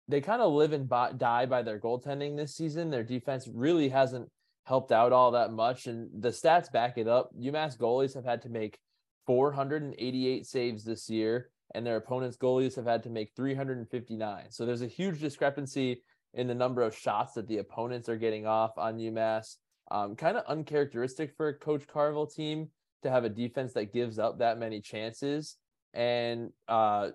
they 0.08 0.20
kind 0.20 0.40
of 0.40 0.52
live 0.52 0.72
and 0.72 0.88
die 0.88 1.46
by 1.46 1.62
their 1.62 1.80
goaltending 1.80 2.36
this 2.36 2.54
season. 2.54 2.90
Their 2.90 3.02
defense 3.02 3.48
really 3.52 3.88
hasn't 3.88 4.30
helped 4.64 4.92
out 4.92 5.12
all 5.12 5.32
that 5.32 5.52
much. 5.52 5.86
And 5.86 6.10
the 6.22 6.28
stats 6.28 6.70
back 6.70 6.98
it 6.98 7.08
up. 7.08 7.30
UMass 7.36 7.76
goalies 7.76 8.14
have 8.14 8.24
had 8.24 8.42
to 8.42 8.48
make 8.48 8.78
488 9.26 10.46
saves 10.46 10.84
this 10.84 11.10
year, 11.10 11.50
and 11.74 11.84
their 11.84 11.96
opponents' 11.96 12.36
goalies 12.36 12.76
have 12.76 12.86
had 12.86 13.02
to 13.04 13.10
make 13.10 13.32
359. 13.34 14.50
So 14.50 14.64
there's 14.64 14.82
a 14.82 14.86
huge 14.86 15.20
discrepancy 15.20 16.02
in 16.36 16.46
the 16.46 16.54
number 16.54 16.82
of 16.82 16.96
shots 16.96 17.34
that 17.34 17.48
the 17.48 17.58
opponents 17.58 18.08
are 18.08 18.16
getting 18.16 18.46
off 18.46 18.78
on 18.78 18.98
UMass. 18.98 19.56
Um, 19.90 20.14
kind 20.16 20.36
of 20.36 20.44
uncharacteristic 20.46 21.34
for 21.36 21.48
a 21.48 21.54
Coach 21.54 21.86
Carvel 21.86 22.26
team 22.26 22.68
to 23.02 23.10
have 23.10 23.24
a 23.24 23.28
defense 23.28 23.72
that 23.72 23.92
gives 23.92 24.18
up 24.18 24.38
that 24.38 24.58
many 24.58 24.80
chances. 24.80 25.56
And 25.94 26.50
uh, 26.68 27.10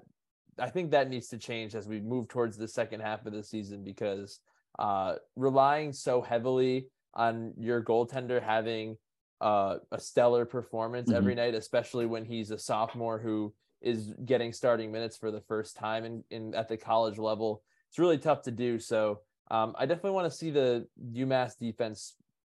I 0.60 0.70
think 0.70 0.92
that 0.92 1.10
needs 1.10 1.28
to 1.30 1.38
change 1.38 1.76
as 1.76 1.88
we 1.88 2.00
move 2.00 2.28
towards 2.28 2.58
the 2.58 2.68
second 2.68 3.02
half 3.02 3.26
of 3.26 3.34
the 3.34 3.44
season 3.44 3.84
because 3.84 4.40
uh, 4.80 5.16
relying 5.36 5.94
so 5.94 6.22
heavily 6.22 6.88
on 7.14 7.54
your 7.58 7.84
goaltender 7.84 8.42
having 8.42 8.98
uh, 9.40 9.78
a 9.92 10.00
stellar 10.00 10.46
performance 10.46 11.10
mm-hmm. 11.10 11.18
every 11.18 11.36
night, 11.36 11.54
especially 11.54 12.06
when 12.06 12.26
he's 12.26 12.52
a 12.52 12.58
sophomore 12.58 13.20
who 13.20 13.54
is 13.82 14.14
getting 14.26 14.54
starting 14.54 14.92
minutes 14.92 15.18
for 15.18 15.32
the 15.32 15.42
first 15.42 15.76
time 15.76 16.06
in, 16.06 16.24
in 16.32 16.56
at 16.56 16.70
the 16.70 16.78
college 16.78 17.18
level. 17.18 17.64
It's 17.92 18.00
really 18.00 18.18
tough 18.18 18.44
to 18.44 18.52
do. 18.52 18.80
So 18.80 19.20
um, 19.52 19.76
I 19.78 19.86
definitely 19.86 20.12
want 20.12 20.32
to 20.32 20.38
see 20.38 20.50
the 20.50 20.88
UMass 21.14 21.58
defense 21.60 22.16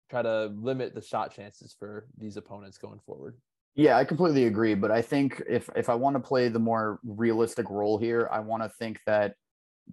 try 0.09 0.21
to 0.21 0.45
limit 0.55 0.95
the 0.95 1.01
shot 1.01 1.35
chances 1.35 1.75
for 1.77 2.07
these 2.17 2.37
opponents 2.37 2.77
going 2.77 2.99
forward. 3.05 3.35
Yeah, 3.75 3.97
I 3.97 4.05
completely 4.05 4.45
agree. 4.45 4.75
But 4.75 4.91
I 4.91 5.01
think 5.01 5.43
if 5.49 5.69
if 5.75 5.89
I 5.89 5.95
want 5.95 6.15
to 6.15 6.21
play 6.21 6.47
the 6.47 6.59
more 6.59 6.99
realistic 7.03 7.69
role 7.69 7.97
here, 7.97 8.29
I 8.31 8.39
want 8.39 8.63
to 8.63 8.69
think 8.69 9.01
that 9.05 9.33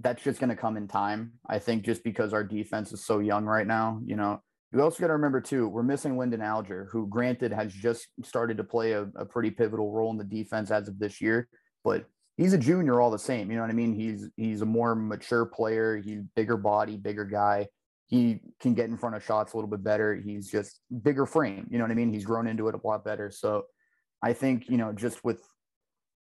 that's 0.01 0.23
just 0.23 0.39
going 0.39 0.51
to 0.51 0.57
come 0.57 0.77
in 0.77 0.87
time. 0.87 1.33
I 1.49 1.59
think 1.59 1.85
just 1.85 2.05
because 2.05 2.33
our 2.33 2.45
defense 2.45 2.93
is 2.93 3.05
so 3.05 3.19
young 3.19 3.45
right 3.45 3.67
now, 3.67 4.01
you 4.07 4.15
know, 4.15 4.41
you 4.73 4.81
also 4.81 5.01
got 5.01 5.09
to 5.09 5.15
remember 5.15 5.41
too, 5.41 5.69
we're 5.69 5.83
missing 5.83 6.17
Linden 6.17 6.41
Alger, 6.41 6.89
who 6.91 7.09
granted 7.09 7.53
has 7.53 7.73
just 7.73 8.07
started 8.25 8.57
to 8.57 8.65
play 8.65 8.93
a, 8.93 9.03
a, 9.17 9.27
pretty 9.27 9.51
pivotal 9.51 9.93
role 9.93 10.11
in 10.11 10.17
the 10.17 10.25
defense 10.25 10.71
as 10.71 10.89
of 10.89 10.99
this 10.99 11.21
year, 11.21 11.47
but 11.85 12.07
he's 12.37 12.53
a 12.53 12.59
junior 12.59 13.01
all 13.01 13.11
the 13.11 13.19
same. 13.19 13.51
You 13.51 13.57
know 13.57 13.63
what 13.63 13.71
I 13.71 13.75
mean? 13.75 13.95
He's 13.95 14.29
he's 14.37 14.63
a 14.63 14.67
more 14.67 14.95
mature 14.95 15.47
player. 15.47 15.97
He's 15.97 16.23
bigger 16.35 16.57
body, 16.57 16.97
bigger 16.97 17.25
guy. 17.25 17.69
He 18.07 18.41
can 18.61 18.75
get 18.75 18.91
in 18.91 18.97
front 18.97 19.17
of 19.17 19.25
shots 19.25 19.53
a 19.53 19.57
little 19.57 19.71
bit 19.71 19.83
better. 19.83 20.15
He's 20.15 20.51
just 20.51 20.81
bigger 21.03 21.25
frame. 21.27 21.67
You 21.71 21.79
know 21.79 21.85
what 21.85 21.91
I 21.91 21.95
mean? 21.95 22.13
He's 22.13 22.25
grown 22.25 22.47
into 22.47 22.69
it 22.69 22.75
a 22.75 22.87
lot 22.87 23.05
better. 23.05 23.31
So 23.31 23.65
I 24.23 24.33
think 24.33 24.69
you 24.69 24.77
know 24.77 24.93
just 24.93 25.25
with 25.25 25.43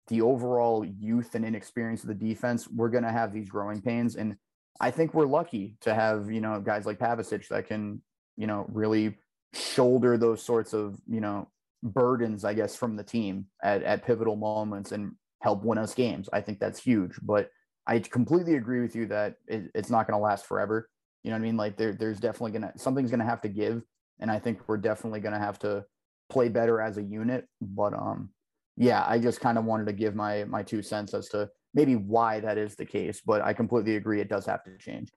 the 0.08 0.22
overall 0.22 0.84
youth 0.84 1.34
and 1.34 1.44
inexperience 1.44 2.02
of 2.02 2.08
the 2.08 2.14
defense, 2.14 2.68
we're 2.68 2.90
to 2.90 3.12
have 3.12 3.32
these 3.32 3.48
growing 3.48 3.80
pains 3.80 4.16
and. 4.16 4.36
I 4.80 4.90
think 4.90 5.12
we're 5.12 5.26
lucky 5.26 5.76
to 5.82 5.94
have, 5.94 6.30
you 6.30 6.40
know, 6.40 6.58
guys 6.58 6.86
like 6.86 6.98
Pavicich 6.98 7.46
that 7.48 7.68
can 7.68 8.00
you 8.36 8.46
know, 8.46 8.66
really 8.72 9.16
shoulder 9.52 10.16
those 10.16 10.42
sorts 10.42 10.72
of, 10.72 10.98
you 11.08 11.20
know, 11.20 11.48
burdens, 11.82 12.44
I 12.44 12.54
guess, 12.54 12.76
from 12.76 12.96
the 12.96 13.04
team 13.04 13.46
at, 13.62 13.82
at 13.82 14.06
pivotal 14.06 14.36
moments 14.36 14.92
and 14.92 15.12
help 15.42 15.62
win 15.62 15.78
us 15.78 15.94
games. 15.94 16.28
I 16.32 16.40
think 16.40 16.58
that's 16.58 16.82
huge. 16.82 17.18
But 17.22 17.50
I 17.86 17.98
completely 17.98 18.54
agree 18.56 18.80
with 18.80 18.96
you 18.96 19.06
that 19.06 19.36
it, 19.46 19.70
it's 19.74 19.90
not 19.90 20.06
going 20.06 20.18
to 20.18 20.22
last 20.22 20.46
forever. 20.46 20.88
You 21.22 21.30
know 21.30 21.36
what 21.36 21.42
I 21.42 21.46
mean? 21.46 21.56
Like 21.56 21.76
there, 21.76 21.92
there's 21.92 22.20
definitely 22.20 22.52
going 22.58 22.72
to, 22.72 22.78
something's 22.78 23.10
going 23.10 23.20
to 23.20 23.26
have 23.26 23.42
to 23.42 23.48
give. 23.48 23.82
And 24.20 24.30
I 24.30 24.38
think 24.38 24.60
we're 24.68 24.76
definitely 24.76 25.20
going 25.20 25.34
to 25.34 25.40
have 25.40 25.58
to 25.60 25.84
play 26.30 26.48
better 26.48 26.80
as 26.80 26.96
a 26.96 27.02
unit. 27.02 27.46
But, 27.60 27.92
um, 27.94 28.30
yeah, 28.76 29.04
I 29.06 29.18
just 29.18 29.40
kind 29.40 29.58
of 29.58 29.64
wanted 29.64 29.86
to 29.86 29.92
give 29.92 30.14
my, 30.14 30.44
my 30.44 30.62
two 30.62 30.82
cents 30.82 31.12
as 31.12 31.28
to 31.30 31.50
maybe 31.74 31.96
why 31.96 32.40
that 32.40 32.58
is 32.58 32.76
the 32.76 32.84
case, 32.84 33.20
but 33.24 33.42
I 33.42 33.52
completely 33.52 33.96
agree. 33.96 34.20
It 34.20 34.28
does 34.28 34.46
have 34.46 34.62
to 34.64 34.76
change. 34.78 35.10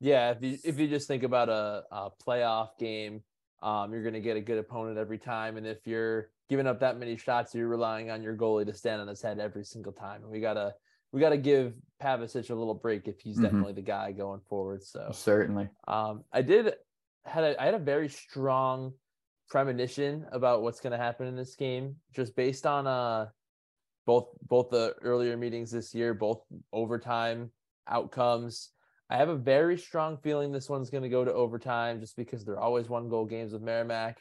Yeah, 0.00 0.30
if 0.30 0.42
you 0.42 0.58
if 0.62 0.78
you 0.78 0.88
just 0.88 1.08
think 1.08 1.22
about 1.22 1.48
a, 1.48 1.82
a 1.90 2.10
playoff 2.24 2.78
game, 2.78 3.22
um, 3.62 3.92
you're 3.92 4.02
to 4.10 4.20
get 4.20 4.36
a 4.36 4.40
good 4.40 4.58
opponent 4.58 4.98
every 4.98 5.18
time, 5.18 5.56
and 5.56 5.66
if 5.66 5.86
you're 5.86 6.28
giving 6.48 6.66
up 6.66 6.80
that 6.80 6.98
many 6.98 7.16
shots, 7.16 7.54
you're 7.54 7.68
relying 7.68 8.10
on 8.10 8.22
your 8.22 8.36
goalie 8.36 8.66
to 8.66 8.74
stand 8.74 9.00
on 9.00 9.08
his 9.08 9.22
head 9.22 9.38
every 9.38 9.64
single 9.64 9.92
time. 9.92 10.22
And 10.22 10.30
we 10.30 10.40
gotta 10.40 10.74
we 11.12 11.20
gotta 11.20 11.36
give 11.36 11.74
Pavicich 12.02 12.50
a 12.50 12.54
little 12.54 12.74
break 12.74 13.08
if 13.08 13.20
he's 13.20 13.36
mm-hmm. 13.36 13.44
definitely 13.44 13.72
the 13.74 13.82
guy 13.82 14.12
going 14.12 14.40
forward. 14.48 14.82
So 14.82 15.10
certainly, 15.12 15.68
um, 15.88 16.24
I 16.32 16.42
did 16.42 16.74
had 17.24 17.44
a 17.44 17.60
I 17.60 17.66
had 17.66 17.74
a 17.74 17.78
very 17.78 18.08
strong 18.08 18.92
premonition 19.48 20.26
about 20.32 20.62
what's 20.62 20.80
going 20.80 20.90
to 20.90 20.98
happen 20.98 21.26
in 21.26 21.36
this 21.36 21.54
game, 21.54 21.96
just 22.14 22.34
based 22.36 22.66
on 22.66 22.86
uh 22.86 23.26
both 24.06 24.28
both 24.42 24.70
the 24.70 24.94
earlier 25.02 25.36
meetings 25.36 25.70
this 25.70 25.94
year, 25.94 26.14
both 26.14 26.42
overtime 26.72 27.50
outcomes 27.88 28.70
I 29.08 29.16
have 29.18 29.28
a 29.28 29.36
very 29.36 29.78
strong 29.78 30.18
feeling 30.18 30.50
this 30.50 30.68
one's 30.68 30.90
going 30.90 31.04
to 31.04 31.08
go 31.08 31.24
to 31.24 31.32
overtime 31.32 32.00
just 32.00 32.16
because 32.16 32.44
they're 32.44 32.58
always 32.58 32.88
one 32.88 33.08
goal 33.08 33.24
games 33.24 33.52
with 33.52 33.62
Merrimack. 33.62 34.18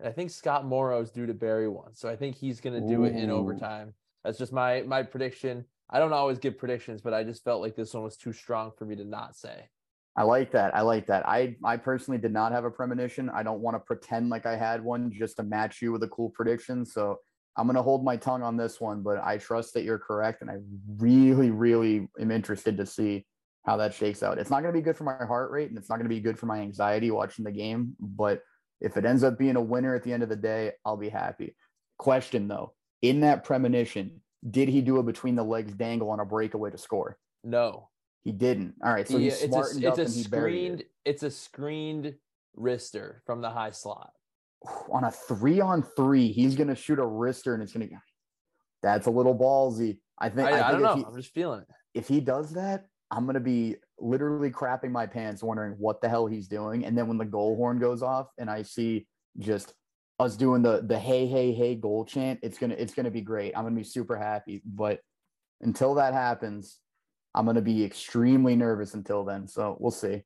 And 0.00 0.08
I 0.08 0.12
think 0.12 0.30
Scott 0.30 0.64
Morrow 0.64 1.00
is 1.00 1.10
due 1.10 1.26
to 1.26 1.34
bury 1.34 1.68
one. 1.68 1.94
So 1.94 2.08
I 2.08 2.16
think 2.16 2.36
he's 2.36 2.60
going 2.60 2.80
to 2.80 2.86
do 2.86 3.02
Ooh. 3.02 3.04
it 3.04 3.16
in 3.16 3.30
overtime. 3.30 3.94
That's 4.24 4.38
just 4.38 4.52
my 4.52 4.82
my 4.82 5.02
prediction. 5.02 5.64
I 5.90 5.98
don't 5.98 6.12
always 6.12 6.38
give 6.38 6.58
predictions, 6.58 7.00
but 7.00 7.14
I 7.14 7.24
just 7.24 7.44
felt 7.44 7.62
like 7.62 7.74
this 7.74 7.94
one 7.94 8.02
was 8.02 8.16
too 8.16 8.32
strong 8.32 8.72
for 8.76 8.84
me 8.84 8.94
to 8.96 9.04
not 9.04 9.36
say. 9.36 9.68
I 10.16 10.22
like 10.22 10.50
that. 10.50 10.74
I 10.74 10.80
like 10.82 11.06
that. 11.06 11.26
I 11.28 11.56
I 11.64 11.76
personally 11.76 12.18
did 12.18 12.32
not 12.32 12.52
have 12.52 12.64
a 12.64 12.70
premonition. 12.70 13.30
I 13.30 13.42
don't 13.42 13.60
want 13.60 13.76
to 13.76 13.80
pretend 13.80 14.30
like 14.30 14.46
I 14.46 14.56
had 14.56 14.82
one 14.82 15.12
just 15.12 15.36
to 15.36 15.44
match 15.44 15.80
you 15.80 15.92
with 15.92 16.02
a 16.02 16.08
cool 16.08 16.30
prediction. 16.30 16.84
So 16.84 17.18
I'm 17.56 17.66
gonna 17.66 17.82
hold 17.82 18.04
my 18.04 18.16
tongue 18.16 18.42
on 18.42 18.56
this 18.56 18.80
one, 18.80 19.02
but 19.02 19.18
I 19.24 19.38
trust 19.38 19.74
that 19.74 19.82
you're 19.82 19.98
correct, 19.98 20.42
and 20.42 20.50
I 20.50 20.56
really, 20.96 21.50
really 21.50 22.08
am 22.20 22.30
interested 22.30 22.76
to 22.76 22.86
see 22.86 23.26
how 23.64 23.76
that 23.78 23.94
shakes 23.94 24.22
out. 24.22 24.38
It's 24.38 24.50
not 24.50 24.62
gonna 24.62 24.72
be 24.72 24.80
good 24.80 24.96
for 24.96 25.04
my 25.04 25.24
heart 25.24 25.50
rate, 25.50 25.68
and 25.68 25.78
it's 25.78 25.88
not 25.88 25.98
gonna 25.98 26.08
be 26.08 26.20
good 26.20 26.38
for 26.38 26.46
my 26.46 26.60
anxiety 26.60 27.10
watching 27.10 27.44
the 27.44 27.52
game. 27.52 27.96
But 28.00 28.42
if 28.80 28.96
it 28.96 29.04
ends 29.04 29.24
up 29.24 29.38
being 29.38 29.56
a 29.56 29.60
winner 29.60 29.94
at 29.94 30.02
the 30.02 30.12
end 30.12 30.22
of 30.22 30.28
the 30.28 30.36
day, 30.36 30.72
I'll 30.84 30.96
be 30.96 31.08
happy. 31.08 31.54
Question 31.98 32.48
though, 32.48 32.74
in 33.02 33.20
that 33.20 33.44
premonition, 33.44 34.20
did 34.48 34.68
he 34.68 34.80
do 34.80 34.98
a 34.98 35.02
between 35.02 35.34
the 35.34 35.42
legs 35.42 35.72
dangle 35.74 36.10
on 36.10 36.20
a 36.20 36.24
breakaway 36.24 36.70
to 36.70 36.78
score? 36.78 37.18
No, 37.42 37.88
he 38.22 38.32
didn't. 38.32 38.74
All 38.84 38.92
right, 38.92 39.08
so 39.08 39.18
he, 39.18 39.28
it's 39.28 39.42
smartened 39.42 39.84
a, 39.84 39.88
up 39.88 39.98
it's 39.98 40.14
a 40.14 40.18
and 40.18 40.24
he 40.24 40.28
buried 40.28 40.52
screened 40.52 40.80
it. 40.80 40.90
it's 41.04 41.22
a 41.22 41.30
screened 41.30 42.14
wrister 42.56 43.16
from 43.26 43.40
the 43.40 43.50
high 43.50 43.70
slot. 43.70 44.10
on 44.92 45.04
a 45.04 45.10
three 45.10 45.60
on 45.60 45.84
three. 45.96 46.30
He's 46.32 46.54
gonna 46.54 46.74
shoot 46.74 46.98
a 46.98 47.02
wrister, 47.02 47.54
and 47.54 47.62
it's 47.62 47.72
gonna. 47.72 47.88
That's 48.82 49.06
a 49.06 49.10
little 49.10 49.36
ballsy. 49.36 49.98
I 50.18 50.28
think. 50.28 50.48
I, 50.48 50.60
I, 50.60 50.68
I 50.68 50.72
don't 50.72 50.82
know. 50.82 50.96
he- 50.96 51.04
I'm 51.04 51.16
just 51.16 51.32
feeling 51.34 51.60
it. 51.60 51.68
if 51.94 52.08
he 52.08 52.20
does 52.20 52.52
that, 52.52 52.86
I'm 53.10 53.26
gonna 53.26 53.40
be 53.40 53.76
literally 54.00 54.50
crapping 54.50 54.90
my 54.90 55.06
pants, 55.06 55.42
wondering 55.42 55.72
what 55.78 56.00
the 56.00 56.08
hell 56.08 56.26
he's 56.26 56.48
doing. 56.48 56.84
And 56.84 56.96
then 56.96 57.08
when 57.08 57.18
the 57.18 57.24
goal 57.24 57.56
horn 57.56 57.78
goes 57.78 58.02
off, 58.02 58.28
and 58.38 58.50
I 58.50 58.62
see 58.62 59.06
just 59.38 59.74
us 60.18 60.36
doing 60.36 60.62
the 60.62 60.82
the 60.84 60.98
hey 60.98 61.26
hey 61.26 61.52
hey 61.52 61.74
goal 61.74 62.04
chant, 62.04 62.40
it's 62.42 62.58
gonna 62.58 62.74
it's 62.74 62.94
gonna 62.94 63.10
be 63.10 63.20
great. 63.20 63.56
I'm 63.56 63.64
gonna 63.64 63.76
be 63.76 63.84
super 63.84 64.16
happy. 64.16 64.62
But 64.64 65.00
until 65.60 65.94
that 65.94 66.12
happens, 66.12 66.78
I'm 67.34 67.46
gonna 67.46 67.60
be 67.60 67.84
extremely 67.84 68.56
nervous 68.56 68.94
until 68.94 69.24
then. 69.24 69.46
So 69.46 69.76
we'll 69.78 69.90
see. 69.90 70.22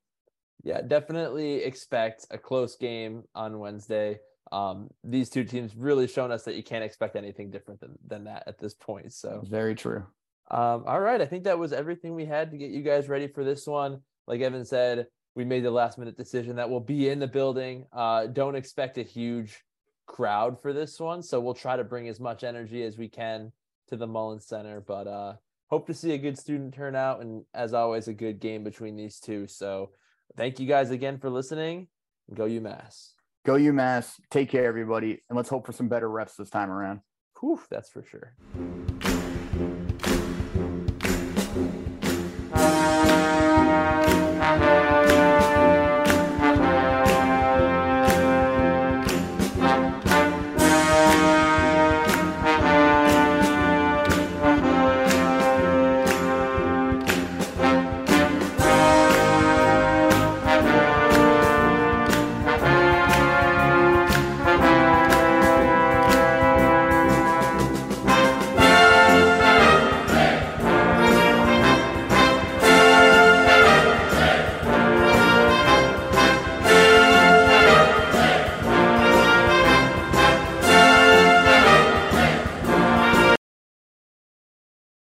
Yeah, 0.64 0.80
definitely 0.80 1.64
expect 1.64 2.26
a 2.30 2.38
close 2.38 2.76
game 2.76 3.24
on 3.34 3.58
Wednesday. 3.58 4.20
Um, 4.52 4.90
these 5.02 5.30
two 5.30 5.44
teams 5.44 5.74
really 5.74 6.06
shown 6.06 6.30
us 6.30 6.44
that 6.44 6.54
you 6.54 6.62
can't 6.62 6.84
expect 6.84 7.16
anything 7.16 7.50
different 7.50 7.80
than, 7.80 7.98
than 8.06 8.24
that 8.24 8.44
at 8.46 8.58
this 8.58 8.74
point. 8.74 9.12
So 9.12 9.42
Very 9.48 9.74
true. 9.74 10.04
Um, 10.52 10.84
all 10.86 11.00
right. 11.00 11.20
I 11.20 11.26
think 11.26 11.44
that 11.44 11.58
was 11.58 11.72
everything 11.72 12.14
we 12.14 12.26
had 12.26 12.50
to 12.50 12.58
get 12.58 12.70
you 12.70 12.82
guys 12.82 13.08
ready 13.08 13.26
for 13.26 13.42
this 13.42 13.66
one. 13.66 14.02
Like 14.26 14.40
Evin 14.40 14.66
said, 14.66 15.06
we 15.34 15.46
made 15.46 15.64
the 15.64 15.70
last 15.70 15.98
minute 15.98 16.16
decision 16.16 16.56
that 16.56 16.68
we'll 16.68 16.80
be 16.80 17.08
in 17.08 17.18
the 17.18 17.26
building. 17.26 17.86
Uh, 17.92 18.26
don't 18.26 18.54
expect 18.54 18.98
a 18.98 19.02
huge 19.02 19.64
crowd 20.06 20.60
for 20.60 20.74
this 20.74 21.00
one. 21.00 21.22
So 21.22 21.40
we'll 21.40 21.54
try 21.54 21.76
to 21.76 21.84
bring 21.84 22.06
as 22.08 22.20
much 22.20 22.44
energy 22.44 22.84
as 22.84 22.98
we 22.98 23.08
can 23.08 23.50
to 23.88 23.96
the 23.96 24.06
Mullins 24.06 24.46
Center. 24.46 24.82
But 24.82 25.06
uh, 25.06 25.34
hope 25.70 25.86
to 25.86 25.94
see 25.94 26.12
a 26.12 26.18
good 26.18 26.38
student 26.38 26.74
turnout 26.74 27.22
and, 27.22 27.44
as 27.54 27.72
always, 27.72 28.08
a 28.08 28.14
good 28.14 28.38
game 28.38 28.62
between 28.62 28.94
these 28.94 29.20
two. 29.20 29.46
So 29.46 29.90
thank 30.36 30.60
you 30.60 30.66
guys 30.66 30.90
again 30.90 31.18
for 31.18 31.30
listening. 31.30 31.88
Go 32.32 32.44
UMass. 32.44 33.14
Go 33.46 33.54
UMass. 33.54 34.20
Take 34.30 34.50
care, 34.50 34.66
everybody, 34.66 35.22
and 35.30 35.36
let's 35.36 35.48
hope 35.48 35.64
for 35.64 35.72
some 35.72 35.88
better 35.88 36.08
refs 36.08 36.36
this 36.36 36.50
time 36.50 36.70
around. 36.70 37.00
Whew, 37.40 37.60
that's 37.70 37.88
for 37.88 38.04
sure. 38.04 38.34